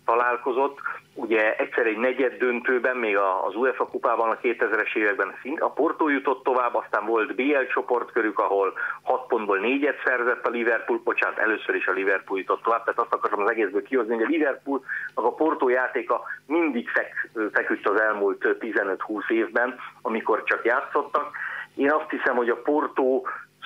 találkozott, 0.05 0.79
ugye 1.13 1.55
egyszer 1.55 1.85
egy 1.85 1.97
negyed 1.97 2.37
döntőben, 2.37 2.97
még 2.97 3.17
az 3.47 3.55
UEFA 3.55 3.85
kupában 3.87 4.29
a 4.29 4.37
2000-es 4.37 4.95
években 4.95 5.33
a 5.59 5.71
Porto 5.71 6.09
jutott 6.09 6.43
tovább, 6.43 6.75
aztán 6.75 7.05
volt 7.05 7.35
BL 7.35 7.63
csoportkörük, 7.73 8.39
ahol 8.39 8.73
6 9.01 9.27
pontból 9.27 9.57
négyet 9.57 10.01
szerzett 10.05 10.45
a 10.45 10.49
Liverpool, 10.49 11.01
bocsánat, 11.03 11.37
először 11.37 11.75
is 11.75 11.87
a 11.87 11.91
Liverpool 11.91 12.39
jutott 12.39 12.63
tovább, 12.63 12.83
tehát 12.83 12.99
azt 12.99 13.13
akarom 13.13 13.43
az 13.43 13.49
egészből 13.49 13.83
kihozni, 13.83 14.13
hogy 14.13 14.23
a 14.23 14.27
Liverpool, 14.27 14.83
a 15.13 15.33
Porto 15.33 15.69
játéka 15.69 16.21
mindig 16.45 16.89
fek, 16.89 17.29
feküdt 17.51 17.87
az 17.87 18.01
elmúlt 18.01 18.57
15-20 18.59 19.29
évben, 19.29 19.79
amikor 20.01 20.43
csak 20.43 20.65
játszottak. 20.65 21.31
Én 21.75 21.91
azt 21.91 22.09
hiszem, 22.09 22.35
hogy 22.35 22.49
a 22.49 22.61
Porto 22.61 23.21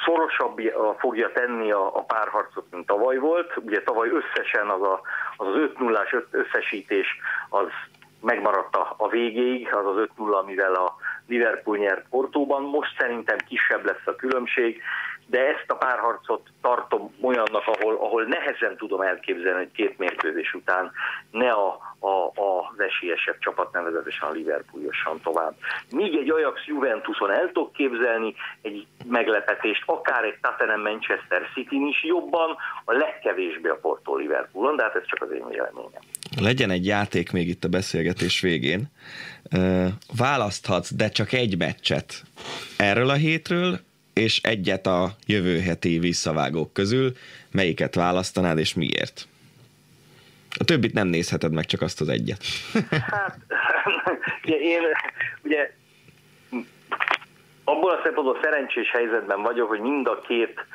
szorosabb 0.05 0.61
fogja 0.97 1.31
tenni 1.31 1.71
a, 1.71 1.95
a 1.95 2.03
párharcot, 2.03 2.65
mint 2.71 2.85
tavaly 2.85 3.17
volt. 3.17 3.57
Ugye 3.57 3.83
tavaly 3.83 4.09
összesen 4.09 4.69
az 4.69 4.81
a, 4.81 5.01
az, 5.37 5.47
az 5.47 5.55
5 5.55 5.79
0 5.79 6.05
összesítés 6.31 7.07
az 7.49 7.67
megmaradt 8.21 8.75
a, 8.75 8.93
a 8.97 9.07
végéig, 9.07 9.73
az 9.73 9.85
az 9.85 10.07
5-0, 10.17 10.39
amivel 10.41 10.73
a 10.73 10.95
Liverpool 11.27 11.77
nyert 11.77 12.05
Portóban. 12.09 12.63
Most 12.63 12.95
szerintem 12.97 13.37
kisebb 13.47 13.85
lesz 13.85 14.05
a 14.05 14.15
különbség, 14.15 14.81
de 15.27 15.39
ezt 15.39 15.65
a 15.67 15.75
párharcot 15.75 16.47
tartom 16.61 17.13
olyannak, 17.21 17.67
ahol, 17.67 17.95
ahol 17.95 18.23
nehezen 18.23 18.77
tudom 18.77 19.01
elképzelni, 19.01 19.57
hogy 19.57 19.71
két 19.71 19.97
mérkőzés 19.97 20.53
után 20.53 20.91
ne 21.31 21.49
a, 21.49 21.67
a, 21.99 22.27
az 22.35 22.79
esélyesebb 22.79 23.37
csapat 23.39 23.71
nevezetesen 23.71 24.29
a 24.29 24.31
Liverpool 24.31 24.83
jossan 24.83 25.21
tovább. 25.23 25.55
Míg 25.91 26.15
egy 26.15 26.29
Ajax 26.29 26.65
Juventuson 26.65 27.31
el 27.31 27.47
tudok 27.47 27.73
képzelni 27.73 28.35
egy 28.61 28.87
meglepetést, 29.05 29.83
akár 29.85 30.23
egy 30.23 30.37
Tottenham 30.41 30.81
Manchester 30.81 31.49
City 31.53 31.87
is 31.87 32.03
jobban, 32.03 32.55
a 32.85 32.93
legkevésbé 32.93 33.69
a 33.69 33.75
Porto 33.75 34.15
Liverpoolon, 34.15 34.75
de 34.75 34.83
hát 34.83 34.95
ez 34.95 35.05
csak 35.05 35.21
az 35.21 35.31
én 35.31 35.47
véleményem. 35.47 36.01
Legyen 36.41 36.69
egy 36.69 36.85
játék 36.85 37.31
még 37.31 37.47
itt 37.47 37.63
a 37.63 37.67
beszélgetés 37.67 38.41
végén. 38.41 38.83
Választhatsz, 40.15 40.93
de 40.93 41.09
csak 41.09 41.31
egy 41.31 41.57
meccset 41.57 42.23
erről 42.77 43.09
a 43.09 43.13
hétről, 43.13 43.79
és 44.13 44.39
egyet 44.43 44.87
a 44.87 45.15
jövő 45.25 45.59
heti 45.59 45.99
visszavágók 45.99 46.73
közül, 46.73 47.15
melyiket 47.51 47.95
választanád 47.95 48.57
és 48.57 48.73
miért? 48.73 49.27
A 50.57 50.63
többit 50.63 50.93
nem 50.93 51.07
nézheted 51.07 51.51
meg, 51.51 51.65
csak 51.65 51.81
azt 51.81 52.01
az 52.01 52.09
egyet. 52.09 52.43
Hát, 52.89 53.37
én 54.45 54.81
abból 57.85 57.99
a 57.99 58.03
szempontból 58.03 58.39
szerencsés 58.41 58.91
helyzetben 58.91 59.41
vagyok, 59.41 59.67
hogy 59.67 59.79
mind 59.79 60.07
a 60.07 60.19
két 60.19 60.65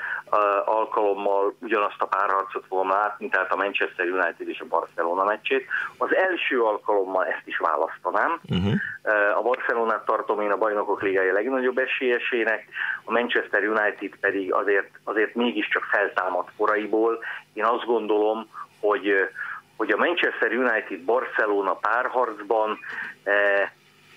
alkalommal 0.65 1.55
ugyanazt 1.61 2.03
a 2.03 2.07
párharcot 2.07 2.65
fogom 2.69 2.89
látni, 2.89 3.29
tehát 3.29 3.53
a 3.53 3.57
Manchester 3.57 4.07
United 4.07 4.49
és 4.49 4.61
a 4.61 4.67
Barcelona 4.69 5.25
meccsét. 5.25 5.67
Az 5.99 6.15
első 6.15 6.63
alkalommal 6.63 7.27
ezt 7.27 7.43
is 7.47 7.59
választanám. 7.59 8.41
Uh-huh. 8.49 8.73
Uh, 9.05 9.39
a 9.39 9.43
Barcelonát 9.43 10.05
tartom 10.05 10.41
én 10.41 10.51
a 10.51 10.57
bajnokok 10.57 11.03
ligája 11.03 11.33
legnagyobb 11.33 11.79
esélyesének, 11.79 12.65
a 13.05 13.13
Manchester 13.13 13.63
United 13.63 14.17
pedig 14.21 14.53
azért, 14.53 14.91
azért 15.05 15.35
mégiscsak 15.35 15.85
feltámadt 15.85 16.51
koraiból. 16.57 17.19
Én 17.53 17.65
azt 17.65 17.85
gondolom, 17.85 18.49
hogy, 18.81 19.29
hogy 19.77 19.91
a 19.91 19.97
Manchester 19.97 20.53
United-Barcelona 20.53 21.75
párharcban 21.75 22.79
uh, 23.25 23.69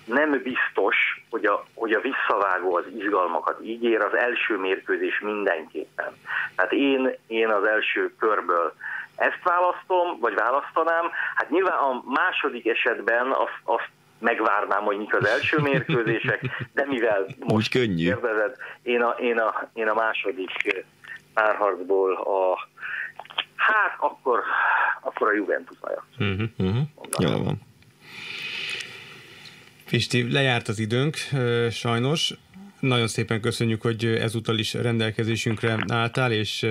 nem 0.04 0.30
biztos, 0.30 0.96
hogy 1.30 1.44
a, 1.44 1.64
hogy 1.74 1.92
a 1.92 2.00
visszavágó 2.00 2.76
az 2.76 2.84
izgalmakat 2.98 3.60
ígér, 3.62 4.00
az 4.00 4.14
első 4.14 4.56
mérkőzés 4.58 5.20
mindenképpen. 5.20 6.12
Tehát 6.56 6.72
én, 6.72 7.16
én 7.26 7.48
az 7.48 7.64
első 7.64 8.14
körből 8.18 8.74
ezt 9.16 9.42
választom, 9.42 10.18
vagy 10.20 10.34
választanám. 10.34 11.10
Hát 11.34 11.50
nyilván 11.50 11.78
a 11.78 12.02
második 12.04 12.66
esetben 12.66 13.26
azt, 13.30 13.60
azt 13.64 13.88
megvárnám, 14.18 14.82
hogy 14.82 14.98
mik 14.98 15.14
az 15.14 15.26
első 15.26 15.58
mérkőzések, 15.58 16.40
de 16.74 16.86
mivel 16.86 17.26
most 17.38 17.70
könnyű. 17.70 18.04
kérdezed, 18.04 18.56
én 18.82 19.02
a, 19.02 19.10
én, 19.10 19.38
a, 19.38 19.70
én 19.72 19.88
a 19.88 19.94
második 19.94 20.84
párharcból 21.34 22.14
a 22.14 22.68
hát 23.56 23.96
akkor, 23.98 24.42
akkor 25.00 25.28
a 25.28 25.32
Juventus 25.32 25.76
aja. 25.80 26.04
Uh-huh, 26.18 26.48
uh-huh. 26.58 26.86
Jól 27.18 27.42
van. 27.42 27.60
Pisti, 29.88 30.32
lejárt 30.32 30.68
az 30.68 30.78
időnk, 30.78 31.16
sajnos. 31.70 32.34
Nagyon 32.80 33.08
szépen 33.08 33.40
köszönjük, 33.40 33.82
hogy 33.82 34.04
ezúttal 34.04 34.58
is 34.58 34.74
rendelkezésünkre 34.74 35.84
álltál, 35.88 36.32
és 36.32 36.66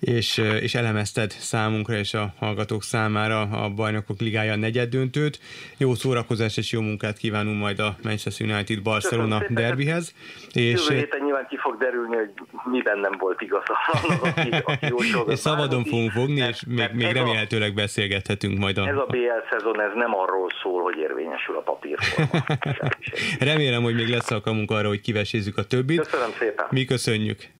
és, 0.00 0.38
és 0.60 0.74
elemezted 0.74 1.30
számunkra 1.30 1.94
és 1.94 2.14
a 2.14 2.34
hallgatók 2.38 2.82
számára 2.82 3.40
a 3.40 3.68
Bajnokok 3.68 4.20
Ligája 4.20 4.56
negyed 4.56 4.88
döntőt. 4.88 5.38
Jó 5.76 5.94
szórakozás 5.94 6.56
és 6.56 6.72
jó 6.72 6.80
munkát 6.80 7.16
kívánunk 7.16 7.60
majd 7.60 7.78
a 7.78 7.96
Manchester 8.02 8.46
United 8.46 8.82
Barcelona 8.82 9.42
derbihez. 9.48 10.14
És 10.52 10.88
Jövő 10.88 11.00
héten 11.00 11.20
nyilván 11.22 11.46
ki 11.48 11.56
fog 11.56 11.78
derülni, 11.78 12.16
hogy 12.16 12.30
miben 12.64 12.98
nem 12.98 13.16
volt 13.18 13.40
igaz 13.40 13.62
aki, 14.22 14.50
aki 14.64 14.94
És 15.26 15.38
szabadon 15.38 15.84
fogunk 15.84 16.10
fogni, 16.10 16.40
és 16.40 16.62
még, 16.66 16.90
még 16.92 17.12
remélhetőleg 17.12 17.74
beszélgethetünk 17.74 18.58
majd. 18.58 18.78
A, 18.78 18.86
ez 18.86 18.96
a 18.96 19.06
BL 19.08 19.56
szezon, 19.56 19.80
ez 19.80 19.90
nem 19.94 20.14
arról 20.14 20.48
szól, 20.62 20.82
hogy 20.82 20.96
érvényesül 20.96 21.56
a 21.56 21.60
papírforma. 21.60 22.44
Remélem, 23.50 23.82
hogy 23.82 23.94
még 23.94 24.08
lesz 24.08 24.30
alkalmunk 24.30 24.70
arra, 24.70 24.88
hogy 24.88 25.00
kivesézzük 25.00 25.58
a 25.58 25.64
többit. 25.64 26.00
Köszönöm 26.00 26.30
szépen. 26.38 26.66
Mi 26.70 26.84
köszönjük. 26.84 27.56